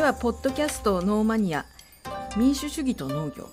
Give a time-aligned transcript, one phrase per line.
[0.00, 1.66] ではポッドキャストノーマニア
[2.34, 3.50] 民主主義と農業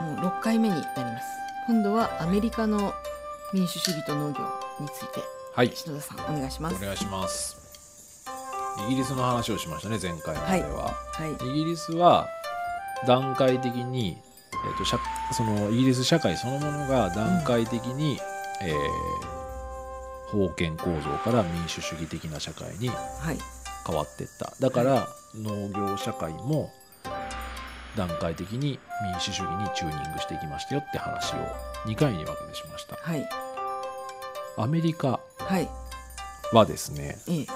[0.00, 1.26] もう6回目になります。
[1.68, 2.92] 今度はアメリカの
[3.54, 4.40] 民主主義と農業
[4.80, 5.20] について
[5.54, 5.70] はい。
[5.72, 6.74] 篠田さんお願いします。
[6.74, 8.26] お願いします。
[8.88, 11.48] イギリスの話をしましたね前回までは、はい。
[11.48, 12.26] イギリスは
[13.06, 14.18] 段階的に、
[14.66, 14.98] えー、と社
[15.32, 18.18] そのイギリス社会そのものが段階的に、
[18.62, 19.38] えー
[20.30, 23.38] 封建構造から民主主義的な社会にはい
[23.88, 24.52] 変わっていった。
[24.60, 26.70] だから農業社会も
[27.96, 31.36] 段階的に民主主義にチューニングしていきましたよって話を
[31.86, 32.96] 2回に分けてしました。
[32.96, 33.28] はい。
[34.58, 35.68] アメリカはい。
[36.52, 37.16] はですね。
[37.28, 37.46] ええ。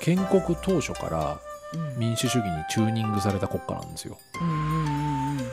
[0.00, 1.40] 建国当初から
[1.74, 1.98] うん。
[1.98, 4.16] 民主主義にチューニングされた国家なんですよ。
[4.40, 5.48] うんうんうん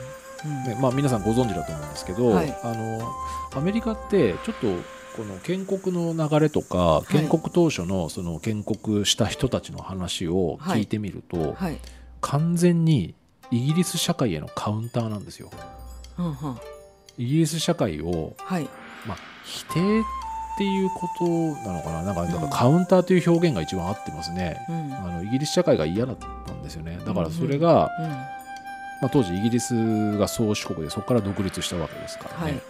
[0.46, 0.64] うん。
[0.64, 2.58] でまあ、皆さんご存知だと思うんですけど、はい。
[2.62, 3.12] あの
[3.54, 4.68] アメリカってちょっと
[5.16, 7.12] この建国の流れとかい。
[7.12, 11.78] 建国当初のその建国した人たちの話を聞いてみると、はい。
[12.20, 13.14] 完全に
[13.50, 15.50] イギリス社会へのカウンターなんですよ。
[16.18, 16.34] うんうん。
[17.18, 18.68] イギリス社会を、はい。
[19.06, 20.02] まあ、否定っ
[20.58, 21.24] ていうこと
[21.68, 22.02] なのかな。
[22.02, 24.56] なんかなんかカウンターという表現が一番合ってますね。
[24.68, 24.92] うん。
[24.94, 26.98] あのイギリス社会が嫌だったんですよね。
[27.06, 28.08] だからそれが、うん。
[29.02, 32.60] まあ、当時イギリスが宗主国でそこから独立したわけですからね、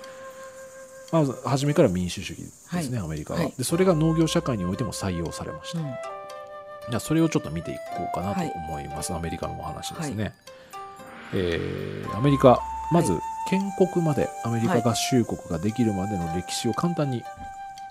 [1.13, 2.45] まず初めから民主主義で
[2.83, 3.07] すね、はい。
[3.07, 3.55] アメリカは、はい。
[3.57, 5.85] でそれが農業社会においても採用されました、うん。
[5.87, 10.35] じゃあそれをちょっと見ていこうかなと思います、アメリカのお話ですね、
[11.33, 12.61] えーアメリカ
[12.93, 17.23] まず、は建国までアメリカ合衆国ができるまでの歴史を簡単に、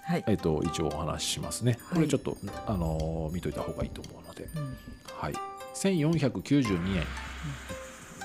[0.03, 0.23] はい。
[0.27, 1.79] えー、と一応お話ししますね。
[1.89, 2.02] こはい。
[2.03, 4.77] れちょっと、あのー見といた方がいいと思うので、うん。
[5.17, 5.33] はい、
[5.73, 7.03] 1492年、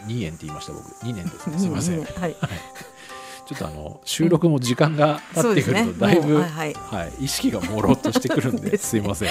[0.06, 0.30] 2円。
[0.30, 0.84] って言いました僕。
[1.04, 1.58] 2年ですね。
[1.58, 2.36] すいません、はい
[3.50, 6.74] ちょっとあの収録も時間が経ってくるとだいぶ、はいはい。
[6.74, 9.28] はい、意識が朦朧としてくるんで ですいません。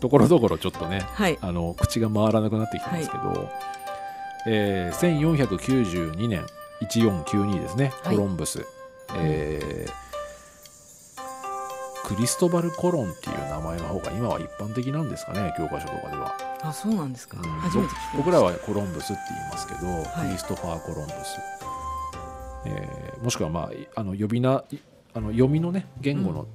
[0.00, 1.38] ところどころちょっとねはい。
[1.40, 3.48] あの口が回らなくなってきたんですけど、
[4.46, 6.44] えー1492年
[6.82, 8.16] 1492ですねはい。
[8.16, 8.66] コロンブス、
[9.14, 9.92] えー
[12.04, 17.38] クリストバル・コロンっていう名前の方が今は一般的なんですかね教科書とかでは、あそうなんですか。
[17.40, 17.88] うん。
[18.16, 19.80] 僕らはコロンブスって言いますけど、
[20.24, 20.26] い。
[20.26, 21.38] クリストファー・コロンブス、
[22.64, 24.78] えーもしくは、まあ、あの呼びない
[25.14, 26.48] あの読みのね言語の、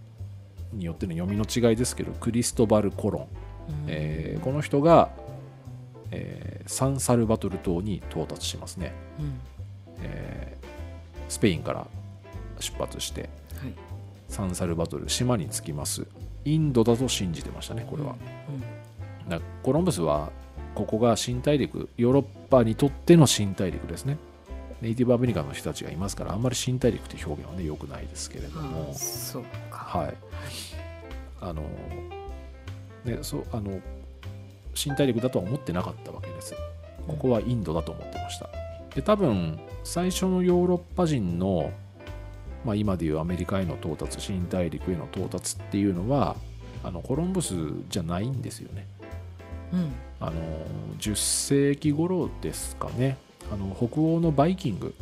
[0.74, 3.28] によっての読みの違いですけどクリストバル・コロン、うん。
[3.88, 5.10] えーこの人が、
[6.12, 9.40] えーサンサルバトル島に到達しますね、うん。
[10.02, 10.68] えー
[11.30, 11.88] スペインから
[12.60, 13.30] 出発してはい。
[14.28, 16.06] サンサルバトル島に着きます。
[16.44, 18.16] インドだと信じてましたねこれは、
[19.28, 20.32] だからコロンブスは
[20.76, 24.18] ここが新大陸ヨーロッパにとっての新大陸ですね
[24.82, 28.90] ネイティブアメリカンの人たちがいますからあんまり新大陸っていう表現はね良くないですけれどうんも。
[28.92, 29.78] あそうか。
[29.78, 30.14] はい。
[31.42, 31.64] あの
[33.06, 33.80] ねそうあの
[34.74, 36.54] 新大陸だとは思ってなかったわけです。
[37.08, 38.50] ここはインドだと思ってました。
[38.94, 41.72] で多分最初のヨーロッパ人の、
[42.66, 46.36] まあ、今でいうアメリカへの到達新大陸への到達っていうのは
[46.84, 47.56] あのコロンブス
[47.90, 48.88] じゃないんですよね。
[49.74, 49.92] うん。
[50.20, 50.34] あの
[51.00, 53.18] 10世紀頃ですかね
[53.52, 54.94] あの北欧のバイキング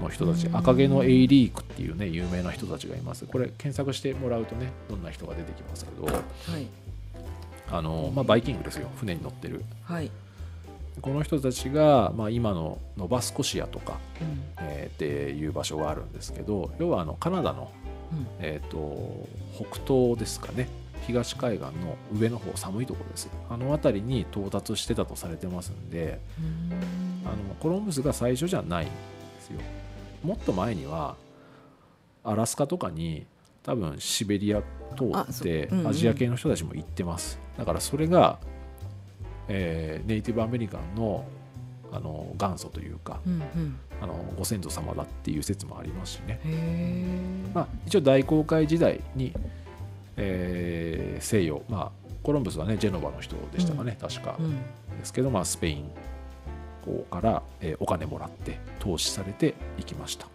[0.00, 0.56] の人たちうん。
[0.56, 3.26] 赤毛のエイリークっていうね有名な人たちがいます。
[3.26, 6.20] これ検索してもらうとねどんな人が出てきますけどは
[6.58, 6.66] い。
[7.70, 8.88] あの、まあ、バイキングですよ。
[8.96, 9.64] 船に乗ってる。
[9.84, 10.10] はい。
[11.00, 14.42] この人たちが、まあ、今のノバスコシアとか、うん。
[14.58, 17.72] えーっていう場所があるんですけど要はあのカナダの、
[18.12, 18.26] うん。
[18.38, 19.26] えー、と
[19.56, 20.68] 北東ですかね。
[21.06, 28.92] 東海岸の上の方寒いところですあの辺りに到達してたとされてますんでうんあのコロンブスが最初じゃないんで
[29.40, 29.60] すよ。
[30.22, 31.16] もっと前には
[32.22, 33.26] アラスカとかに
[33.62, 34.62] 多分シベリア
[34.96, 37.38] 通あってアジア系の人たちも行ってます。
[37.58, 38.38] だからそれが、
[39.48, 41.24] えーネイティブアメリカンの
[41.92, 43.78] あの元祖というかうんうん。
[44.02, 46.40] あのご先祖様だっていう説もありますしね、
[47.54, 49.32] まあ、一応大航海時代に、
[50.16, 54.56] えー西洋、まあ、コロンブスはねジェノバの人でしたかね、確か、うん。
[54.98, 55.90] ですけど、まあ、スペイン
[57.10, 60.26] から、えーお金もらって投資されていきました。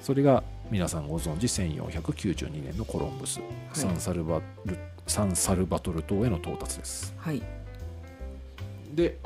[0.00, 3.40] それが皆さんご存知1492年のコロンブス、
[3.72, 7.14] サンサルバルサンサルバトル島への到達です。
[7.18, 7.42] はい。
[8.94, 9.18] で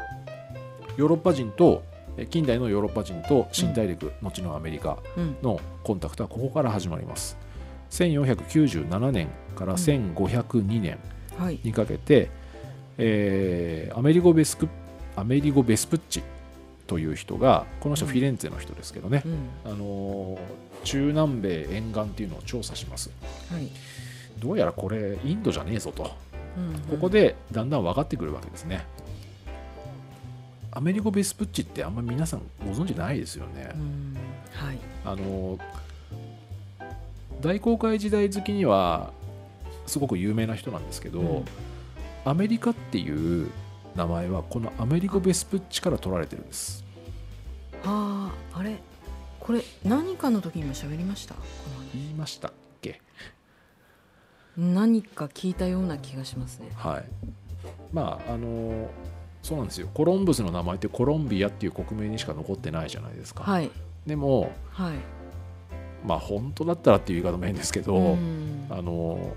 [0.97, 1.83] ヨーロッパ人と
[2.17, 5.37] えー近代のヨーロッパ人と新大陸、後のアメリカうん。
[5.43, 7.37] のコンタクトはここから始まります。
[7.91, 10.99] 1497年から1502年
[11.39, 11.59] はい。
[11.63, 12.31] にかけて、
[12.99, 14.69] えーアメリゴ・ベスク
[15.17, 16.23] アメリゴ・ベスプッチ
[16.87, 19.49] という人がこの人うんフィレンツェの人ですけどね、うん。
[19.65, 20.39] あのー
[20.85, 23.11] 中南米沿岸っていうのを調査します。
[23.51, 23.69] はい。
[24.39, 26.15] どうやらこれインドじゃねえぞと。
[26.59, 28.85] うんここでだんだん分かってくるわけですね。
[30.71, 33.71] アメリゴ・ベスプッチってあんまり皆さんご存知ないですよね。
[33.75, 34.17] う、ん。
[34.53, 34.79] はい。
[35.07, 35.59] あの
[37.41, 39.13] 大航海時代好きには
[39.87, 41.45] すごく有名な人なんですけど、うん。
[42.27, 43.51] アメリカっていう
[43.95, 46.85] 名前はこのアメリゴ・ベスプッチから取られてるんです。
[47.85, 48.79] あああれ？
[49.41, 51.35] これ何かの時にも喋りました？
[51.93, 53.01] 言いましたっけ？
[54.57, 56.71] 何か聞いたような気がしますね。
[56.75, 57.05] はい。
[57.93, 58.89] まああの
[59.43, 59.89] そうなんですよ。
[59.93, 63.71] コロンブスの名前ってコロンビアっていう国名にしか残ってないじゃないですか、はい。
[64.07, 64.95] でもはい。
[66.07, 68.67] まあ本当だったらっていう言い方も変ですけど、うん。
[68.71, 69.37] あの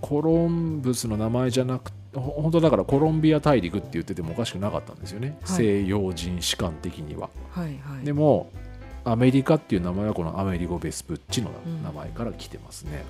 [0.00, 7.30] コロンブスの名前じゃなくほ本当だからコロンビア大陸って言っててもおかしくなかったんですよね、はい西洋人史観的には。
[7.50, 8.50] はいはいでも
[9.04, 13.04] アメリカっていう名前はこのアメリゴ・ベスプッチのうん名前から来てますね。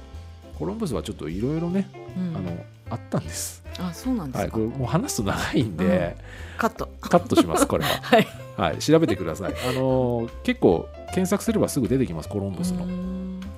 [0.58, 3.64] コロンブスはちょっといろいろね、うんあのあったんです。
[3.78, 6.16] あそうなんではい、すか、これもう話すと長いんで、
[6.56, 7.90] カットカットします、これは。
[8.02, 8.26] はい
[8.56, 9.54] はい、調べてください。
[9.68, 12.86] あの結構検索すればすぐ出てきます、コロンブスの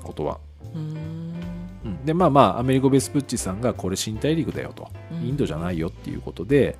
[0.03, 0.39] ことは。
[2.09, 5.29] でまあまあアメリゴ・ベスプッチさんがこれ新大陸だよと、うん。
[5.29, 6.79] インドじゃないよっていうことで、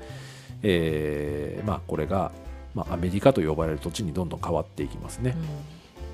[0.63, 2.33] えーまあ、これが、
[2.75, 5.37] まあ、アメリカと呼ばれる土地にどんどん変わっていきますね、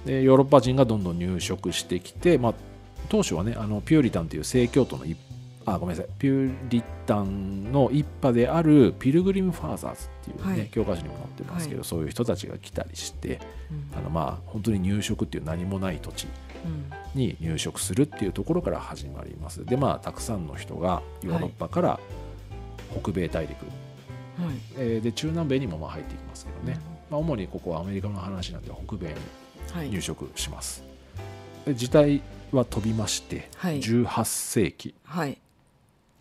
[0.05, 2.55] でヨーロッパ人がどんどん入植してきて、まあ、
[3.09, 5.17] 当初はねあのピューリタンという正教徒の一
[5.65, 10.69] あごめんなさいピューリタンの一派であるピルグリム・ファーザーズっていう、ねはい。
[10.71, 13.41] 教科書にも載ってますけど、はそういう人たちが来たりして
[13.71, 13.99] うん。
[13.99, 16.25] あのまあ本当に入植っていう何もない土地。
[16.25, 16.54] うん
[17.15, 19.65] に入植するっていうところから始まります。
[19.65, 22.01] でまあたくさんの人がヨーロッパから
[23.01, 24.57] 北米大陸、はい。
[24.77, 26.79] えーで中南米にもまあ入っていきますけどね、
[27.11, 29.15] まあ、主にここはアメリカの話なんで北米に
[29.73, 29.91] はい。
[29.91, 30.85] 入植します、
[31.65, 32.21] で時代
[32.53, 33.81] は飛びまして、はい。
[33.81, 35.39] 18世紀、はい。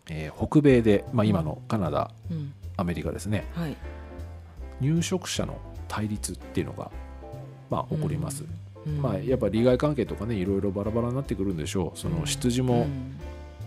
[0.08, 2.52] えー北米で、まあ、今のカナダ、うん。
[2.76, 3.44] アメリカですね。
[3.54, 3.76] はい。
[4.80, 6.90] 入植者の対立っていうのが、
[7.70, 11.98] まあ、起こります、うんまあ、やっぱ利害関係とかねいろいろバラバラになってくるんでしょう。
[11.98, 13.18] その羊うもん。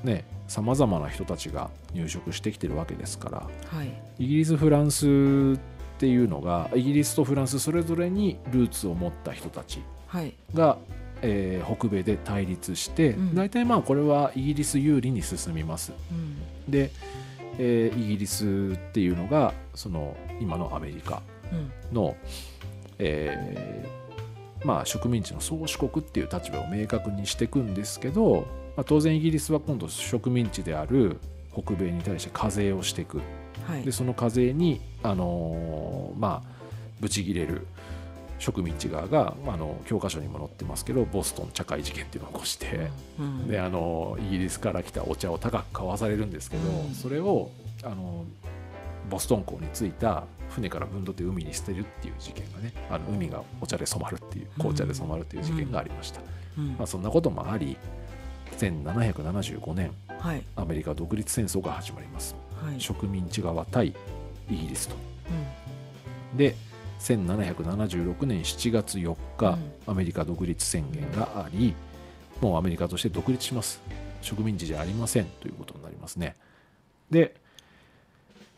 [0.03, 3.47] ねさまざまな人たちが入植してきてるわけですから。
[3.77, 3.89] はい。
[4.19, 5.59] イギリスフランスっ
[5.99, 10.33] ていうのがイギリスとフランスそれぞれにルーツを持った人たちはい。
[10.53, 10.77] が、
[11.21, 13.35] えー北米で対立して、うん。
[13.35, 15.91] 大体まあこれはイギリス有利に進みます。
[16.11, 16.71] うん。
[16.71, 16.91] で、
[17.57, 21.21] えーイギリスっていうのがその今のアメリカ
[21.51, 21.95] うん。
[21.95, 22.15] の、
[22.99, 23.96] えー
[24.63, 31.19] まあ、植民地の宗主国っていう立場を明確にしていくんですけど、まあ、当然イギリスは今度植民地である
[31.53, 33.21] 北米に対して課税をしていく。
[33.65, 33.83] はい。
[33.83, 36.49] でその課税に、あのーまあ、
[36.99, 37.65] ブチギレる
[38.39, 42.89] 植民地側が、まあ、あの教科書にも載ってますけどボストン茶会事件っていうのを起こして、
[43.19, 43.47] うん。
[43.47, 46.93] であのイギリスから来たお茶を高く買わされるんですけど、うん。
[46.93, 47.49] それを
[47.83, 48.25] あの
[49.09, 56.21] ボストン港に着いた船からぶんどって海に捨てるっていう事件がねあの海がお茶で染まるっていう紅茶で染まるっていう事件がありました、
[56.57, 56.69] うん。
[56.77, 57.77] まあ、そんなこともあり
[58.57, 60.43] 1775年はい。
[60.55, 62.35] アメリカ独立戦争が始まります。
[62.63, 62.81] はい。
[62.81, 63.93] 植民地側対
[64.49, 64.95] イギリスと。
[66.31, 66.37] うん。
[66.37, 66.55] で
[66.99, 69.91] 1776年7月4日、うん。
[69.91, 71.75] アメリカ独立宣言があり
[72.41, 73.81] もうアメリカとして独立します。
[74.21, 76.35] 植民地じゃありませんということになりますね。
[77.09, 77.35] で、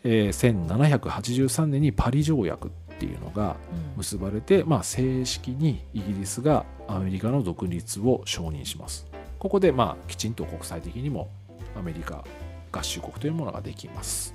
[0.03, 3.98] えー1783年にパリ条約っていうのがうん。
[3.98, 9.08] 結ばれて、まあ、正式にイギリスがアメリカの独立を承認します。
[9.38, 11.29] ここで、まあ、きちんと国際的にも
[11.77, 12.24] アメリカ
[12.72, 14.34] 合衆国というものができます。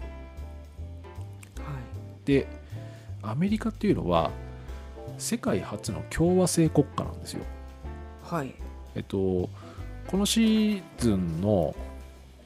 [1.57, 2.27] はい。
[2.27, 2.47] で
[3.23, 4.31] アメリカっていうのは
[5.19, 7.45] 世界初の共和制国家なんですよ。
[8.23, 8.55] はい。
[8.95, 9.49] えっと
[10.07, 11.75] このシーズンの、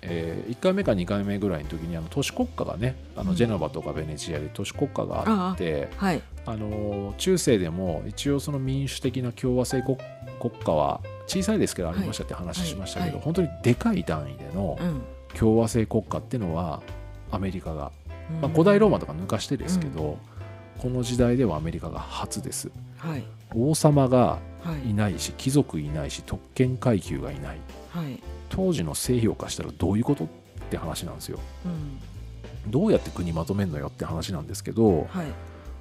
[0.02, 3.26] え1回目か2回目ぐらいの時にあの都市国家がねあうん。
[3.28, 6.22] のジェノバとかベネチアで都市国家があって、はい。
[6.46, 9.98] あの中世でも一応その民主的な共和制国
[10.40, 15.02] 国家は小さいですけどありましたって話しましたけど、本当にでかい単位でのうん。
[15.38, 16.80] 共和制国家っていうのは
[17.30, 17.92] アメリカが
[18.40, 20.18] まあ、うん古代ローマとか抜かしてですけど、
[20.78, 22.70] この時代ではアメリカが初です。
[22.98, 23.24] はい。
[23.54, 24.90] 王様がはい。
[24.90, 27.58] いないし貴族いないし特権階級がいない。
[27.90, 30.28] はい当時の西洋化したらどういうことっ
[30.70, 31.38] て話なんですよ。
[31.64, 32.70] うん。
[32.70, 35.26] どうやって国まとめんのよって話なんですけど、はい。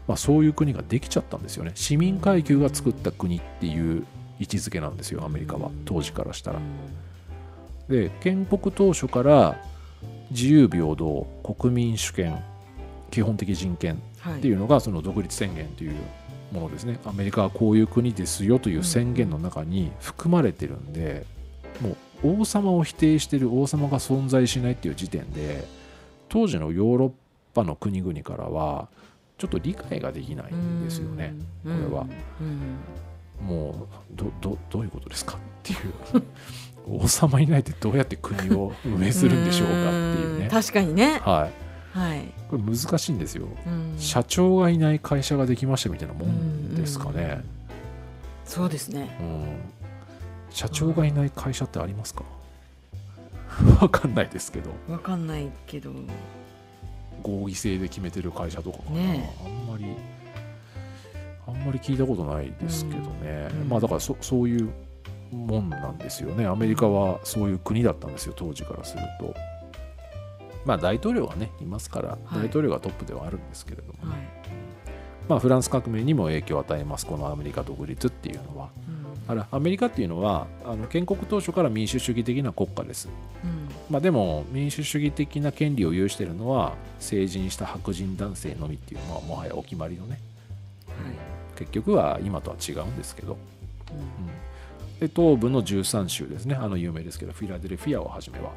[0.07, 1.71] まあ、そういう国ができちゃったんですよね。
[1.75, 4.05] 市民階級が作った国っていう
[4.39, 5.69] 位置づけなんですよアメリカは。
[5.85, 6.59] 当時からしたら。
[7.89, 9.61] で建国当初から
[10.31, 12.43] 自由平等国民主権
[13.11, 14.39] 基本的人権はい。
[14.39, 15.95] っていうのがその独立宣言という
[16.53, 16.99] ものですね。
[17.05, 21.25] アメリカはこういう国ですよという宣言の中に含まれてるんで
[21.81, 25.67] もう王様を否定してる王様が存在しないっていう時点で
[26.29, 27.11] 当時のヨーロッ
[27.53, 28.87] パの国々からは
[29.37, 31.33] ちょっと理解ができないんですよね。
[31.63, 32.07] これは。
[32.41, 32.77] うん。
[33.45, 36.23] もうどどどういうことですかっていう。
[36.89, 40.47] 王様いないってどうやって国を運営するんでしょうかっていうね。
[40.47, 40.49] ん。
[40.49, 41.19] 確かにね。
[41.21, 41.49] は
[41.93, 43.47] い、はい、これ難しいんですよ。
[43.67, 43.95] うん。
[43.99, 47.43] 社長がいない会社ができましたみたいなもんですかね。
[48.45, 49.17] そうですね。
[49.19, 49.76] うん
[50.49, 52.23] 社長がいない会社ってありますか？
[53.81, 54.71] わかんないですけど。
[54.89, 55.91] わかんないけど。
[57.23, 59.85] 合議制で決めてる会社とかかな、ねあんまり
[61.47, 64.69] あんまり聞いたことないですけどね、うんまあだからそそういう
[65.31, 66.45] もんなんですよね。
[66.45, 69.33] アメリカはそういう国だったんですよ当時からすると。
[70.65, 72.43] まあ大統領がねいますから、はい。
[72.43, 74.19] 大統領がトップではあるんですけれども、はい、
[75.27, 78.69] まあフランス革命にも影響を与えますこのアメリカ独立っていうのは。
[78.87, 78.96] うん
[79.27, 83.09] あらアメリカっていうのはあの建国当初から民主主義的な国家です。
[83.43, 83.69] うん。
[83.89, 90.19] まあ、でも民主主義的な権利を有しているのは成人した白人男性のみっていうのはもはやお決まりのね。
[90.87, 91.13] はい。
[91.57, 93.37] 結局は今とは違うんですけど、
[93.91, 95.07] うん。
[95.07, 96.55] で東部の13州ですね。
[96.55, 98.51] あの有名ですけどフィラデルフィアをはじめは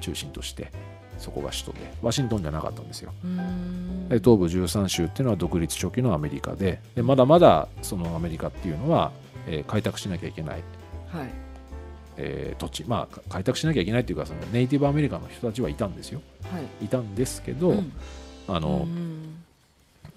[0.00, 0.70] 中心として
[1.18, 3.12] そこが首都でワシントンじゃなかったんですよ。
[3.24, 4.08] うん。
[4.08, 9.12] で東部13州っていうのは独立初期のアメリカででまだまだそのアメリカっていうのは、
[9.46, 10.62] えー開拓しなきゃいけない、
[11.08, 11.28] はい。
[12.16, 12.84] えー土地。
[12.84, 16.20] まあか開拓しなきゃいけないっていうかそのネイティブアメリカの人たちはいたんですよ。
[16.50, 16.84] はい。
[16.84, 17.92] いたんですけど、うん。
[18.48, 18.86] あの、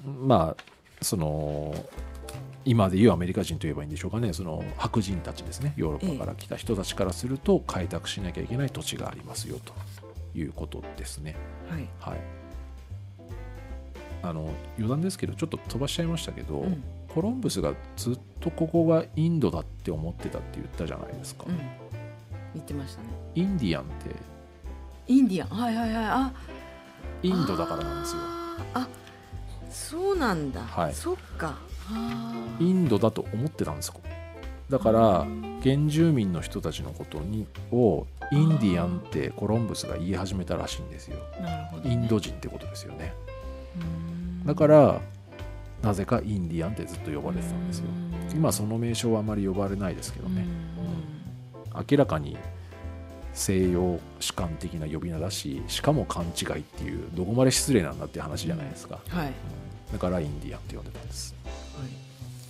[0.06, 0.28] うん。
[0.28, 0.64] まあ
[1.02, 1.76] その
[2.64, 4.34] 今でいうアメリカ人といえばいいんでしょうかね。
[4.34, 5.74] その白人たちですね。
[5.78, 9.74] ヨーロッパから来た人たちからすると開拓しなきゃいけない土地がありますよと
[10.38, 11.36] いうことですね。
[11.70, 11.88] はい。
[12.00, 12.20] はい。
[14.24, 16.84] あの余談ですけどちょっと飛ばしちゃいましたけど、うん
[17.16, 21.58] コロンブスがずっとここがインドだって思ってたって言ったじゃないですか、うん。
[22.54, 23.08] 言ってましたね。
[23.36, 24.16] インディアンって？
[25.08, 25.50] インディアン？
[25.58, 26.06] はいはいはい。
[26.06, 26.34] あ。
[27.24, 28.22] インドだからなんですよ。
[28.74, 28.88] あ
[29.70, 30.94] そうなんだ、はい。
[30.94, 31.58] そっか。
[31.90, 33.96] あインドだと思ってたんですよ。
[34.70, 35.26] だから
[35.64, 41.18] 原住民の人たちのことにをインディアンってコロンブスが言い始めたらしいんですよ。
[41.40, 43.14] なるほど、ね、インド人ってことですよね。
[43.80, 44.46] うん。
[44.46, 45.02] だから
[45.86, 47.86] なぜかインディアンってずっと呼ばれてたんですよ。
[48.32, 48.38] うん。
[48.38, 50.44] 今その名称はあまり呼ばれないですけどね。
[51.74, 51.86] うん。
[51.90, 52.38] 明らかに
[53.34, 59.94] 西洋主観的な呼び名だししかも勘違いっていうどこまで失礼なんだっていう話じゃないですか、はい、はいうん。
[59.94, 61.36] だからインディアンって呼んでたんです。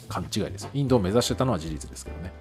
[0.07, 0.69] 勘違いですよ。
[0.73, 2.31] インドを目指してたのは事実ですけどね。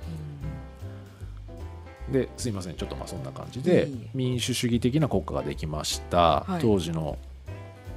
[2.12, 2.74] ですいません。
[2.74, 6.60] ちょっとまあそんな感じで民主主義的な国家ができました、はい。
[6.60, 7.18] 当時の、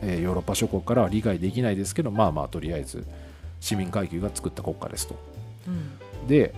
[0.01, 3.06] えーヨーロッパ諸国からは理解できないですけどまあまあとりあえず
[3.60, 5.16] 市民階級が作った国家ですと。
[5.68, 6.27] うん。
[6.27, 6.54] で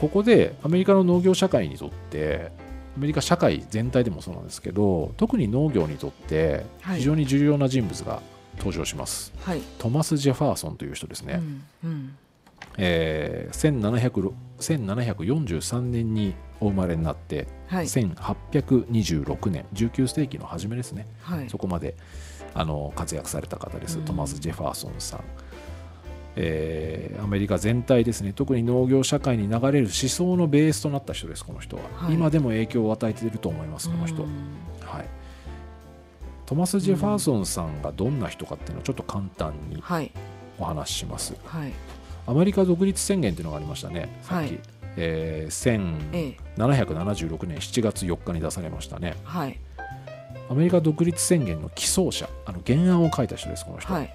[0.00, 2.52] ここでアメリカの農業社会にとって
[2.96, 6.98] アメリカ社会全体でもそうなんですけど特に農業にとってはい。
[6.98, 8.22] 非常に重要な人物が
[8.58, 11.40] 登場します、はい、トマス・ジェファーソンという人ですね、
[11.84, 12.16] うんうん。
[12.76, 17.84] えー1700 1743年にお生まれになって、はい。
[17.84, 21.06] 1826年19世紀の初めですね。
[21.22, 21.48] はい。
[21.48, 21.94] そこまで
[22.58, 24.04] あの活躍された方です、うん。
[24.04, 25.24] トマス・ジェファーソンさん、
[26.34, 28.32] えーアメリカ全体ですね。
[28.32, 32.14] 特に農業社会に流れる思想のベースとなった人ですこの人は、はい。
[32.14, 34.28] 今でも影響を与えていると思いますこの人、うん。
[34.80, 35.08] はい。
[36.46, 40.10] トマス・ジェファーソンさんがどんな人かっていうのをちょっと簡単にはい。
[40.58, 41.34] お話しします。
[41.44, 41.72] はい。
[42.26, 44.08] アメリカ独立宣言っていうのがありましたね。
[44.22, 44.60] さっき、はい。
[44.96, 46.60] えーええ。
[46.60, 49.16] 1776年7月4日に出されましたね。
[49.22, 49.58] はい
[50.48, 54.14] アメリカ独立宣言の起草者あの原案を書いた人ですこの人、はい。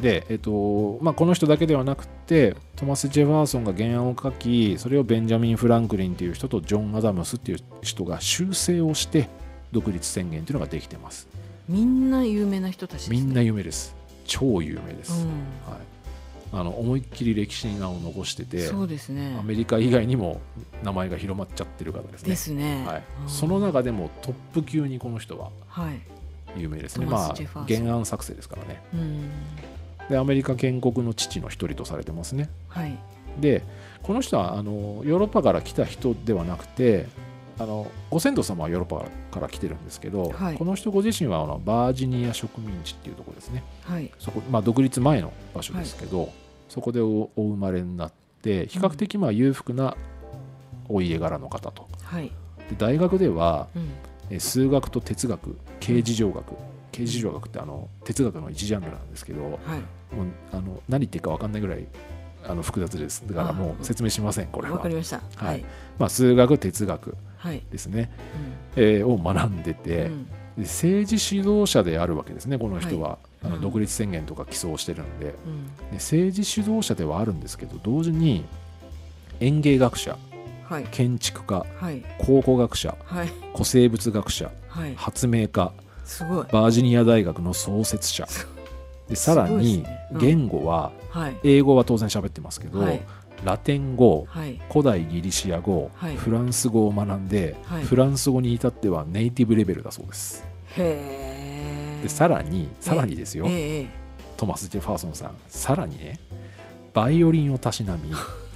[0.00, 9.28] で、えっとまあ、この人だけではなくてトマス・ジェファーソンが原案を書きそれをベンジャミン・フランクリンという人とジョン・アダムスっていう人が修正をして
[9.72, 11.28] 独立宣言というのができてます。
[11.68, 13.94] みんな有名な人たちです、ね、みんな有名です。
[14.24, 15.28] 超有名です、うん。
[15.72, 15.97] はい、
[16.52, 19.36] あの思いっきり歴史に名を残しててそうですね。
[19.38, 20.40] アメリカ以外にも
[20.82, 22.28] 名前が広まっちゃってる方ですね。
[22.30, 23.28] ですね、はい、うん。
[23.28, 26.00] その中でもトップ級にこの人ははい。
[26.56, 27.06] 有名ですね。
[27.06, 28.82] トマスまあ原案作成ですからね。
[28.94, 29.30] うん。
[30.08, 32.48] でアメリカ建国の父の一人とされてますね。
[32.68, 32.96] はい。
[33.38, 33.62] で
[34.02, 37.06] この人はあのヨーロッパから来た人ではなくて
[37.58, 40.56] あのご先祖様はヨーロッパから来てるんですけど、はい。
[40.56, 43.64] この人ご自身はあのバージニア植民地っていうところですね。
[43.82, 44.10] はい。
[44.18, 46.32] そこ、まあ、独立前の場所ですけど、
[46.68, 48.12] そこでおお生まれになっ
[48.42, 49.96] て比較的まあ裕福な
[50.88, 51.88] お家柄の方と。
[52.02, 52.30] はい。
[52.70, 53.90] で大学ではうん。
[54.30, 56.44] え数学と哲学形事情学。
[56.92, 59.80] 形事情学ってあの哲学の一ジャンルなんですけどもうはい
[60.52, 61.86] あの何言ってるか分かんないぐらい
[62.46, 63.26] あの複雑です。
[63.26, 64.76] だからもう説明しませんこれは。
[64.76, 65.16] わかりました。
[65.36, 65.46] はい。
[65.46, 65.64] はい。
[65.98, 67.62] まあ、数学哲学はい。
[67.70, 68.10] ですね、
[68.76, 70.24] えーを学んでて、うん。
[70.26, 73.52] で政治指導者であるわけですねこの人は、あうん。
[73.52, 75.26] の独立宣言とか起草してるんで。
[75.26, 75.34] で
[75.90, 75.94] うん。
[75.94, 78.44] 政治指導者ではあるんですけど同時に
[79.40, 80.16] 園芸学者
[80.64, 80.84] はい。
[80.90, 82.02] 建築家はい。
[82.18, 83.28] 考古学者はい。
[83.52, 84.94] 古生物学者はい。
[84.96, 85.72] 発明家
[86.50, 88.26] バージニア大学の創設者。
[89.08, 89.84] でさらに
[90.20, 91.36] 言語は、はい。
[91.44, 93.00] 英語は当然喋ってますけど、はい
[93.44, 94.60] ラテン語はい。
[94.70, 96.16] 古代ギリシア語、はい。
[96.16, 97.84] フランス語を学んで、はい。
[97.84, 100.44] フランス語に至ってはネイティブレベルだそうです。
[100.76, 103.46] でさらにさらにですよ、
[104.36, 106.20] トマス・ジェファーソンさんさらにね
[106.94, 108.12] バイオリンをたしなみ、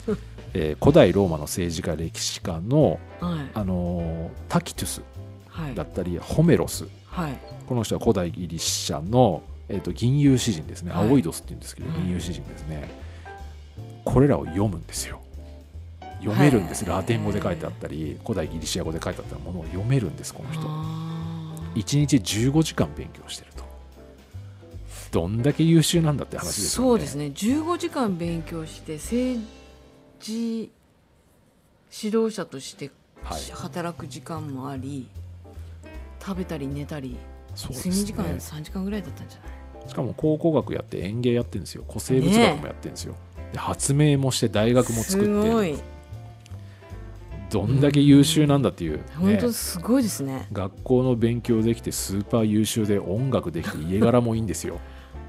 [0.54, 5.02] えー古代ローマの政治家歴史家の、あのータキトゥス
[5.48, 5.74] はい。
[5.74, 6.86] だったりホメロス。
[7.06, 7.38] はい。
[7.66, 11.08] この人は古代ギリシャの、えー、と銀融詩人ですね、はい。
[11.08, 12.90] 青いドスって言うんですけどうん銀融詩人ですね、
[14.04, 15.20] これらを読むんですよ。
[16.20, 16.84] 読めるんです。
[16.84, 20.62] ラテン語で書いてあったり古代ギリシア語で書いてあったものを読めるんですこの人。
[20.66, 21.80] あー。
[21.80, 23.64] 1日15時間勉強してると。
[25.10, 26.88] どんだけ優秀なんだって話ですよね。
[26.90, 27.26] そうですね。
[27.26, 29.40] 15時間勉強して政
[30.20, 30.70] 治
[32.02, 32.90] 指導者として
[33.22, 33.42] はい。
[33.52, 35.08] 働く時間もあり、
[36.20, 37.16] 食べたり寝たり
[37.56, 39.46] 睡眠時間ね3時間ぐらいだったんじゃな
[39.86, 39.88] い？
[39.88, 41.84] しかも考古学やって園芸やってるんですよ。
[41.88, 45.26] 古生物学もやってるんですよ、で発明もして大学も作っ
[45.62, 45.82] て
[47.50, 50.48] どんだけ優秀なんだっていう、ね本当すごいですね。
[50.52, 54.80] 学校の勉強できてスーパー優秀で音楽できて家柄もいいんですよ。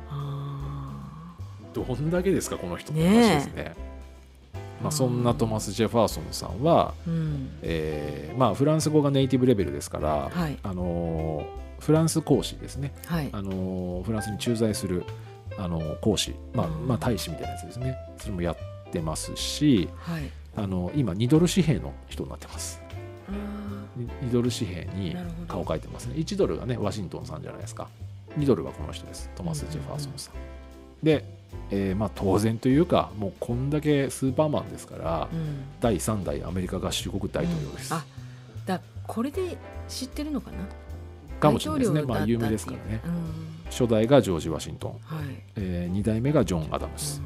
[0.09, 1.35] あ
[1.73, 3.93] どんだけですかこの人って話ですね。
[4.81, 7.49] まあ、そんなトマス・ジェファーソンさんは、ーうん。
[7.61, 10.57] えーまあ、フランス語がネイティブレベルですから、はい。
[10.61, 13.29] あのーフランス講師ですね、はい。
[13.33, 15.03] あのーフランスに駐在する、
[15.57, 16.87] あのー講師、まあうん。
[16.87, 17.97] まあ、大使みたいなやつですね。
[18.17, 18.57] それもやっ
[18.91, 20.23] てますし、はい。
[20.55, 22.79] あの今2ドル紙幣の人になってます。
[23.29, 23.31] あ
[24.21, 25.15] 2ドル紙幣に
[25.47, 26.15] 顔書いてますね。
[26.15, 27.87] 1ドルがねワシントンさんじゃないですか。
[28.37, 29.29] 2ドルはこの人です。
[29.35, 30.33] トマス・ジェファーソンさん、
[31.03, 31.25] で、
[31.71, 35.63] えーまあ、当然というかもうこんだけスーパーマンですから、ーうん。
[35.79, 37.99] 第3代アメリカ合衆国大統領です、うん。
[37.99, 38.05] あ
[38.65, 40.57] だこれで知ってるのかな？
[41.39, 42.01] かもしれないですね。
[42.03, 43.01] まあ有名ですからね。
[43.05, 45.25] うん初代がジョージ・ワシントン、はい。
[45.57, 47.21] え2代目がジョン・アダムス、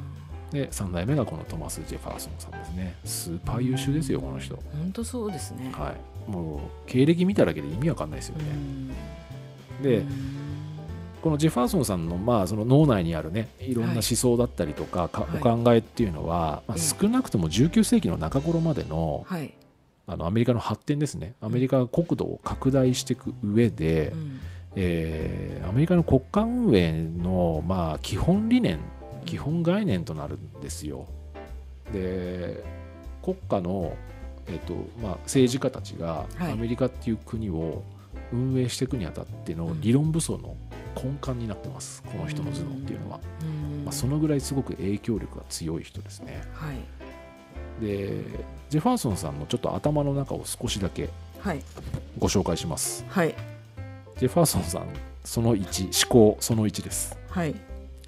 [0.51, 0.59] うん。
[0.59, 2.95] で3代目がこのトマス・ジェファーソンさんですね。
[3.03, 4.55] スーパー優秀ですよこの人。
[4.55, 5.71] 本当そうですね。
[5.73, 6.31] はい。
[6.31, 8.45] もう経歴見ただけで意味わかんないですよね、
[9.79, 9.83] うん。
[9.83, 10.07] で、うん。
[11.21, 15.41] このジェファーソンさんの,、まあその脳内にあるねいろんなはい思想だったりとか,か、はい。
[15.41, 19.53] お考えっていうのは、まあ、ええ少なくとも19世紀の中頃までのはい。
[20.09, 21.33] あのアメリカの発展ですね。
[21.41, 24.39] アメリカが国土を拡大していく上で、うん
[24.79, 28.79] えーアメリカの国家運営の、まあ、基本理念
[29.25, 31.05] 基本概念となるんですよ。
[31.91, 32.63] で
[33.21, 33.95] 国家の、
[34.47, 36.53] えっとまあ、政治家たちがはい。
[36.53, 37.83] アメリカっていう国を
[38.31, 39.81] 運営していくにあたってのうん。
[39.81, 40.55] 理論武装の
[40.95, 42.01] 根幹になってます。
[42.03, 43.83] この人の頭脳っていうのは、うん。
[43.85, 46.41] まあ、そのぐらいすごく影響力が強い人ですね。
[46.53, 46.77] はい。
[47.81, 48.23] で
[48.69, 51.09] ジェファーソンさんのちょっと頭の中を少しだけ
[51.39, 51.61] はい。
[52.17, 53.05] ご紹介します。
[53.09, 53.35] はい
[54.17, 54.87] ジェファーソンさん
[55.23, 57.17] その1思考その1です。
[57.29, 57.55] はい。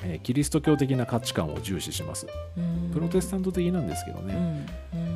[0.03, 2.25] えーキリスト教的な価値観を重視します。
[2.57, 2.91] うん。
[2.93, 4.65] プロテスタント的なんですけどうね、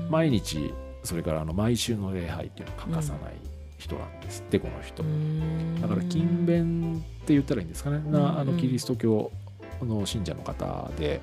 [0.09, 3.33] 毎日それからあの毎週の礼拝っていうのを欠かさない
[3.77, 5.01] 人なんですって、この人。
[5.03, 5.81] うん。
[5.81, 9.31] だから勤勉って言ったらいいんですかね、なあのうんキリスト教
[9.81, 11.21] の信者の方で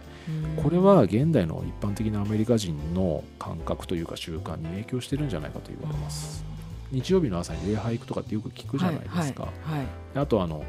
[0.57, 0.63] うん。
[0.63, 6.45] これは現代の一般的なアメリカ人の感覚というか習慣に影響してるんじゃないかと言われます
[6.91, 10.65] 日曜日の朝に礼拝行くとかってよく聞くじゃないですか、はいはいあとあの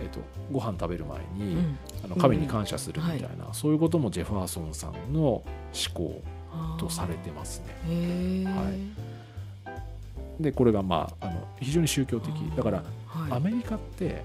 [0.00, 0.20] えっと
[0.52, 5.44] ご飯食べる前に、うんあの神に感謝するみたいな、そういうこともジェファーソンさんの思
[5.92, 6.22] 考
[6.78, 8.44] とされてますね。
[8.44, 10.42] はい。
[10.42, 12.32] でこれがまああの非常に宗教的。
[12.56, 13.32] だからはい。
[13.32, 14.22] アメリカって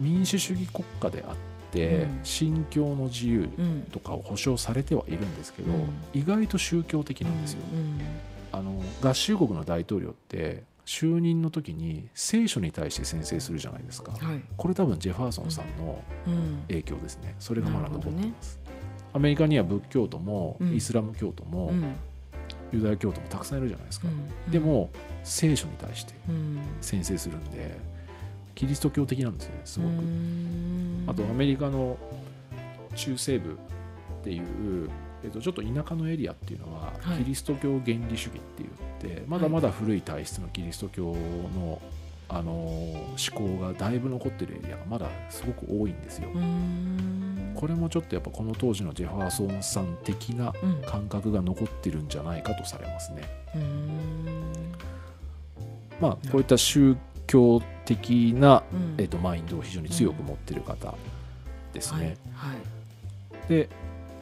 [0.00, 1.36] 民主主義国家であっ
[1.70, 2.20] て、うん。
[2.24, 3.82] 信教の自由うん。
[3.92, 5.88] とかを保障されてはいるんですけど、うん。
[6.12, 7.60] 意外と宗教的なんですよ。
[8.52, 14.12] うんあの合衆国の大統領って就任の時に聖書に対して宣誓するじゃないですか。
[14.12, 17.34] はいこれ多分ジェファーソンさんのうん影響ですね。
[17.38, 18.58] それがまだ残ってます。
[19.12, 21.94] アメリカには仏教徒もうんイスラム教徒もうん
[22.72, 24.08] ユダヤ教徒もたくさんいるじゃないですか。
[24.08, 24.10] う
[24.48, 24.90] んでも
[25.22, 27.76] 聖書に対してうん宣誓するんで
[28.54, 29.90] キリスト教的なんですねすごく。
[29.90, 31.96] うんあとアメリカの
[32.94, 33.56] 中西部っ
[34.22, 34.90] ていう、
[35.22, 37.18] えっと、ちょっと田舎のエリアっていうのは、はい。
[37.18, 38.64] キリスト教原理主義って
[39.02, 41.14] 言ってまだまだ古い体質のキリスト教
[41.54, 41.80] の、
[42.28, 46.28] あの思考がだいぶ残ってるエリアがまだすごく多いんですよ。
[46.32, 47.52] うん。
[47.54, 50.82] これもちょっとやっぱこの当時のジェファーソンさん的なうん。
[50.82, 53.22] 感覚が残ってるんじゃないかとされますね。
[56.00, 58.94] まあこういった宗教的な、うん。
[58.96, 60.94] えー、とマインドを非常に強く持ってる方
[61.72, 62.16] ですね。
[62.32, 62.58] はい。
[63.48, 63.68] で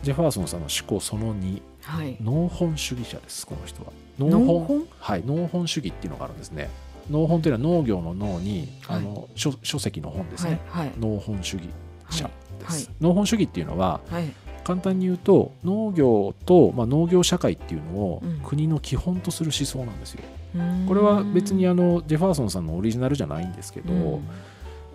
[0.02, 2.06] ジェファーソンさんの思考その2はい。
[2.06, 3.92] はい農本主義者ですこの人は。
[4.18, 4.86] 農本？
[4.98, 6.68] はい、農本主義っていうのがあるんですね。
[7.10, 8.96] 農本というのは農業の農に、はい。
[8.98, 10.60] あの書書籍の本ですはいね。
[10.68, 10.92] はい。
[10.98, 11.68] 農本主義
[12.10, 14.24] 者です、はい農本主義っていうのははい。
[14.64, 18.40] 簡単に言うと農業と、まあ、農業社会っていうのをうん。
[18.40, 20.22] 国の基本とする思想なんですよ。
[20.56, 20.86] うーん。
[20.86, 24.28] これは別にあのジェファーソンさんのオリジナルじゃないんですけど、うん。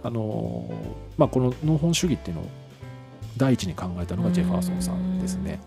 [0.04, 0.70] あの
[1.18, 2.46] まあ、この農本主義っていうのを
[3.38, 5.60] 第一に考えたのがジェファーソンさんですね。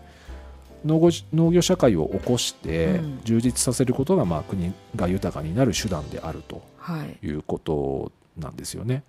[0.85, 3.19] 農業農業社会を起こしてうん。
[3.23, 7.25] 充実させることがまあ国が豊かになる手段であるとはい。
[7.25, 9.03] いうことなんですよね。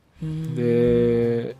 [0.56, 1.56] で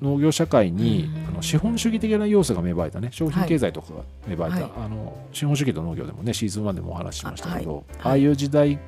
[0.00, 1.28] 農業社会にうん。
[1.28, 3.08] あの資本主義的な要素が芽生えたね。
[3.10, 4.72] 商品経済とかが芽生えた、はい。
[4.86, 8.78] あの資本主義と農業でもねシーズン1でもお話ししましたけどあ,、あはいう時代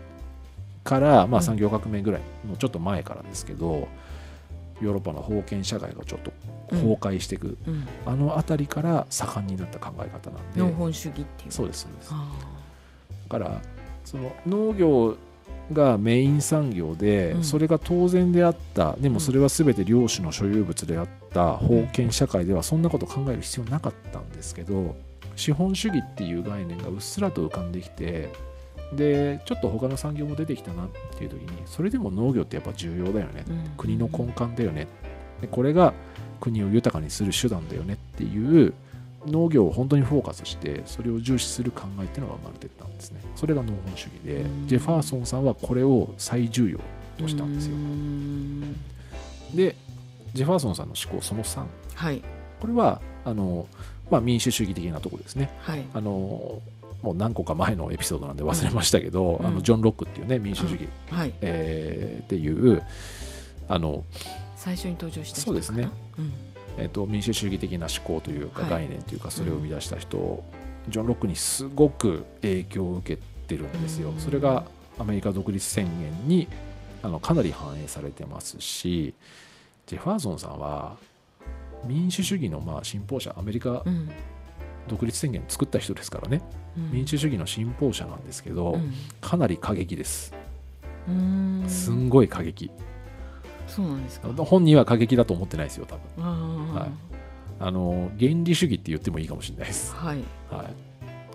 [0.85, 1.45] から、まあ、うん。
[1.45, 3.89] 産業革命ぐらいのちょっと前からですけど、
[4.81, 6.33] ヨーロッパの封建社会がちょっと
[6.71, 7.87] 崩壊していく、うん。
[8.05, 10.61] あの辺りから盛んになった考え方なんで。
[10.61, 11.53] 農本主義っていう。
[11.53, 12.11] そうですそうです。
[12.13, 12.29] あ
[13.29, 13.61] だから
[14.05, 15.17] その農業
[15.73, 17.45] がメイン産業で、うん。
[17.45, 18.97] それが当然であった。
[18.97, 21.17] でもそれは全て領主の所有物であった。
[21.37, 24.97] 封建社会ではそんなこと考える必要なかったんですけど
[25.35, 28.31] 資本主義っていう概念がうっすらと浮かんできて
[28.95, 33.71] でちょっと他の産業も出てきたなっていう時にそれでも農業ってやっぱ重要だよね、ーうん。
[33.77, 34.87] 国の根幹だよね。
[35.43, 35.93] でこれが
[36.41, 38.75] 国を豊かにする手段だよねっていう
[39.27, 43.21] 農業を本当にフォーカスしてそれを重視する考えっていうのが生まれてったんですね。
[43.35, 44.69] それが農本主義でうん。
[44.69, 46.79] ジェファーソンさんはこれを最重要
[47.19, 47.77] としたんですよ。
[49.55, 49.77] で
[50.35, 52.23] ジェファーソンさんの思考その3はい。
[52.61, 53.67] これはあの、
[54.11, 55.51] まあ、民主主義的なところですね。
[55.63, 55.85] はい。
[55.93, 56.61] あの
[57.03, 59.47] もう何個か前のエピソードなんで忘れましたけど、うん。
[59.47, 61.35] あのジョン・ロックっていうね民主主義、はい。
[61.41, 62.83] えーっていう
[63.69, 64.05] あの
[64.67, 65.89] 最初に登場した人そうですね。
[66.19, 66.33] うん。
[66.77, 68.71] えー、と民主主義的な思考というかはい。
[68.71, 70.43] 概念というかそれを生み出した人、
[70.89, 74.11] ジョン・ロックにすごく影響を受けてるんですよ。
[74.11, 74.17] う。
[74.17, 74.19] ん。
[74.19, 74.65] それが
[74.99, 76.49] アメリカ独立宣言に
[77.05, 79.15] あのかなり反映されてますし
[79.87, 80.97] ジェファーソンさんは
[81.85, 84.11] 民主主義のまあ信奉者アメリカうん。
[84.89, 86.43] 独立宣言作った人ですからね、
[86.77, 86.91] うん。
[86.93, 88.93] 民主主義の信奉者なんですけど、うん。
[89.21, 90.33] かなり過激です。
[91.69, 92.71] すんごい過激
[93.77, 94.29] そうなんですか。
[94.29, 96.25] 本人は過激だと思ってないですよ多分。
[96.25, 96.91] あはい。
[97.59, 99.95] あの原理主義って言ってもいいかもしれないです。
[99.99, 100.19] あはい。
[100.51, 100.75] はい、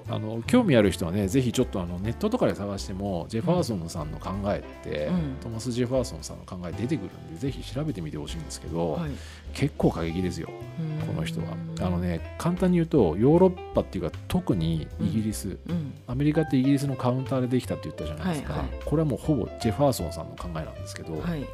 [0.10, 5.38] あの興味ある人はね、ぜひちょっとあのネットとかで探しても、ジェファーソンさんの考えって、うん。
[5.40, 9.12] トマス・ジェファーソンさんの考え出てくるんで、ぜひ調べてみてほしいんですけど、はい。
[9.54, 10.50] 結構過激ですよ、
[10.80, 11.08] うん。
[11.08, 11.48] この人は。
[11.80, 15.94] あのね、簡単に言うと、ヨーロッパっていうか、特にイギリス、うん。
[16.08, 18.70] アメリカってイギリスのカウンターでできたって言ったじゃないですか、はいはい。
[18.86, 21.46] これはもうほぼジェファーソンさんの考えなんですけど、はい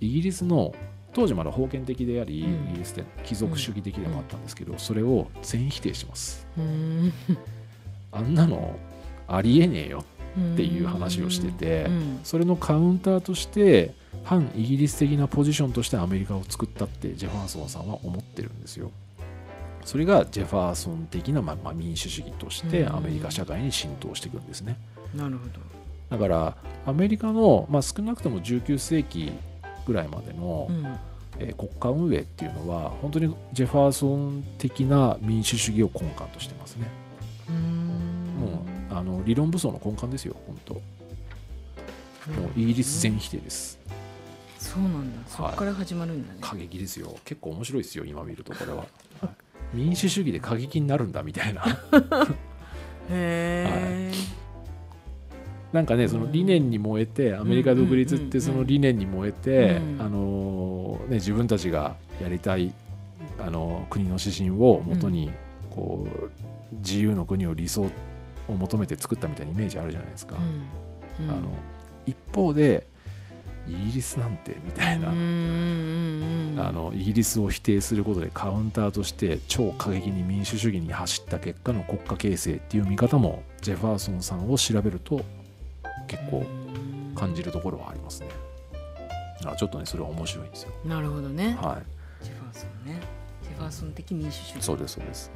[0.00, 0.74] イギリスの
[1.12, 6.46] 当時まだ封建的であり、うんイギリスって貴族主義的でもあったんですけど、それを全否定します。
[8.12, 8.78] あんなの
[9.26, 10.04] ありえねえよ
[10.54, 18.90] っていう話をしててうんそれのカウンターとして反イギリス的なポジションとしてアメリカを作ったってジェファーソンさんは思ってるんですよ。
[19.84, 24.78] それがジェファーソン的な、まあまあ民主主義としてうんアメリカ社会に浸透していくんですね。
[25.14, 25.60] なるほど
[26.10, 26.56] だから
[26.86, 29.32] アメリカの、まあ、少なくとも19世紀
[29.88, 30.84] ぐらいまでの、うん
[31.40, 36.88] えー国家運営っていうのは本当にジェファーソン的な民主主義を根幹としてますね。
[38.38, 40.74] もうあの理論武装の根幹ですよ、本当。
[40.74, 40.80] も
[42.56, 43.78] うイギリス全否定です。
[44.58, 47.16] そうなんだそこから始まるんだね過激ですよ。
[47.24, 48.78] 結構面白いですよ、今見るとこれは。
[48.78, 48.84] は
[49.74, 51.62] い民主主義で過激になるんだみたいな。
[53.10, 54.12] へえ
[55.72, 60.00] なんかね、その理念に燃えて、アメリカ独立ってその理念に燃えて、うん。
[60.00, 62.72] あのね、自分たちがやりたい、
[63.38, 65.30] あの国の指針をもとに、
[65.70, 66.30] こう、
[66.76, 67.82] 自由の国を理想
[68.48, 70.36] を求めて作ったみたいなイメージあるじゃないですか。
[70.36, 71.50] あの
[72.06, 72.86] 一方で、
[73.68, 75.12] イギリスなんてみたいな、あ
[76.72, 85.20] のイギリスを否定することでカウンターとして超過激に民主主義に走った結果の国家形成っていう見方もジェファーソンさんを調べると
[86.08, 86.44] 結構
[87.14, 88.28] 感じるところはありますね。
[89.44, 90.72] あちょっとねそれは面白いんですよ。
[90.84, 91.56] なるほどね。
[91.60, 91.80] は
[92.22, 93.00] ジェファーソンね。
[93.42, 95.30] ジェファーソン的民主主い、義そうですそうです。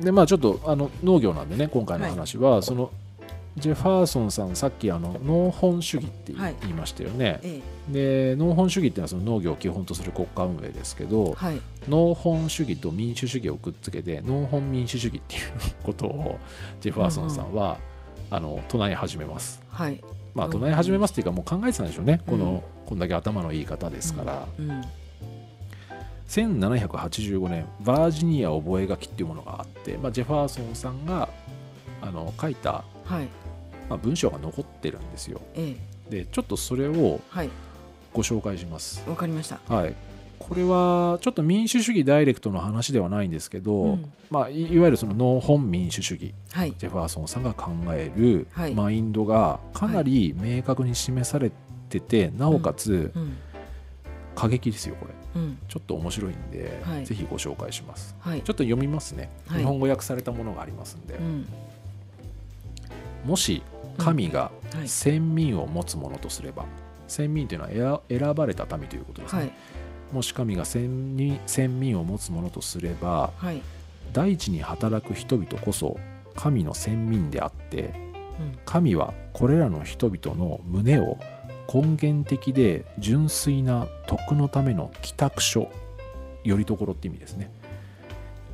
[0.00, 2.90] でまあちょっとあの農業なんでね今回の話は、その
[3.56, 6.56] ジェファーソンさんさっきあの農本主義ってはい。
[6.62, 11.60] 言いましたよね、えで農本主義っていうのはその農業を基本とする国家運営ですけどえはい。
[11.88, 15.42] 農本主義と民主主義をくっつけて農本民主主義っていう
[15.82, 16.38] ことを
[16.80, 17.78] ジェファーソンさんは、
[18.34, 19.62] あの唱え始めます。
[19.68, 20.02] はい。
[20.34, 20.52] まあうん。
[20.52, 22.40] 唱え始めますっていうかもう考えてたんでしょうね、こうん。
[22.40, 24.82] のこんだけ頭のいい方ですから、うん。
[26.28, 31.28] 1785年バージニア覚書っていうものがあって、まあ、ジェファーソンさんが
[32.00, 33.28] あの書いた、はい。
[33.90, 35.42] まあ、文章が残ってるんですよ。
[35.54, 35.76] え
[36.08, 36.24] え。
[36.24, 37.50] でちょっとそれをはい。
[38.14, 39.02] ご紹介します。
[39.08, 39.60] わかりました。
[39.68, 39.94] はい
[40.48, 44.12] これはちょっと民主主義ダイレクトの話ではないんですけど、うん。
[44.30, 46.74] まあ、いいわゆるその農本民主主義はい。
[46.76, 48.74] ジェファーソンさんが考えるはい。
[48.74, 51.50] マインドがかなり明確に示され
[51.88, 53.36] てて、なおかつうん。
[54.34, 55.40] 過激ですよこれ。
[55.40, 55.58] うん。
[55.68, 57.06] ちょっと面白いんで、はい。
[57.06, 58.14] ぜひご紹介します。
[58.20, 58.42] はい。
[58.42, 59.58] ちょっと読みますね、はい。
[59.60, 61.46] 日本語訳されたものがありますんで、うん。
[63.24, 63.62] もし
[63.98, 64.88] 神がはい。
[64.88, 66.64] 先民を持つものとすれば、
[67.06, 69.52] 先民というのは選選ばれた民ということですね、はい
[70.12, 73.62] もし神が先民先民を持つものとすればはい。
[74.12, 75.98] 大地に働く人々こそ
[76.34, 77.94] 神の先民であって
[78.38, 78.58] うん。
[78.64, 81.18] 神はこれらの人々の胸を
[81.72, 85.70] 根源的で純粋な徳のための帰宅所
[86.44, 87.50] よりどころって意味ですね。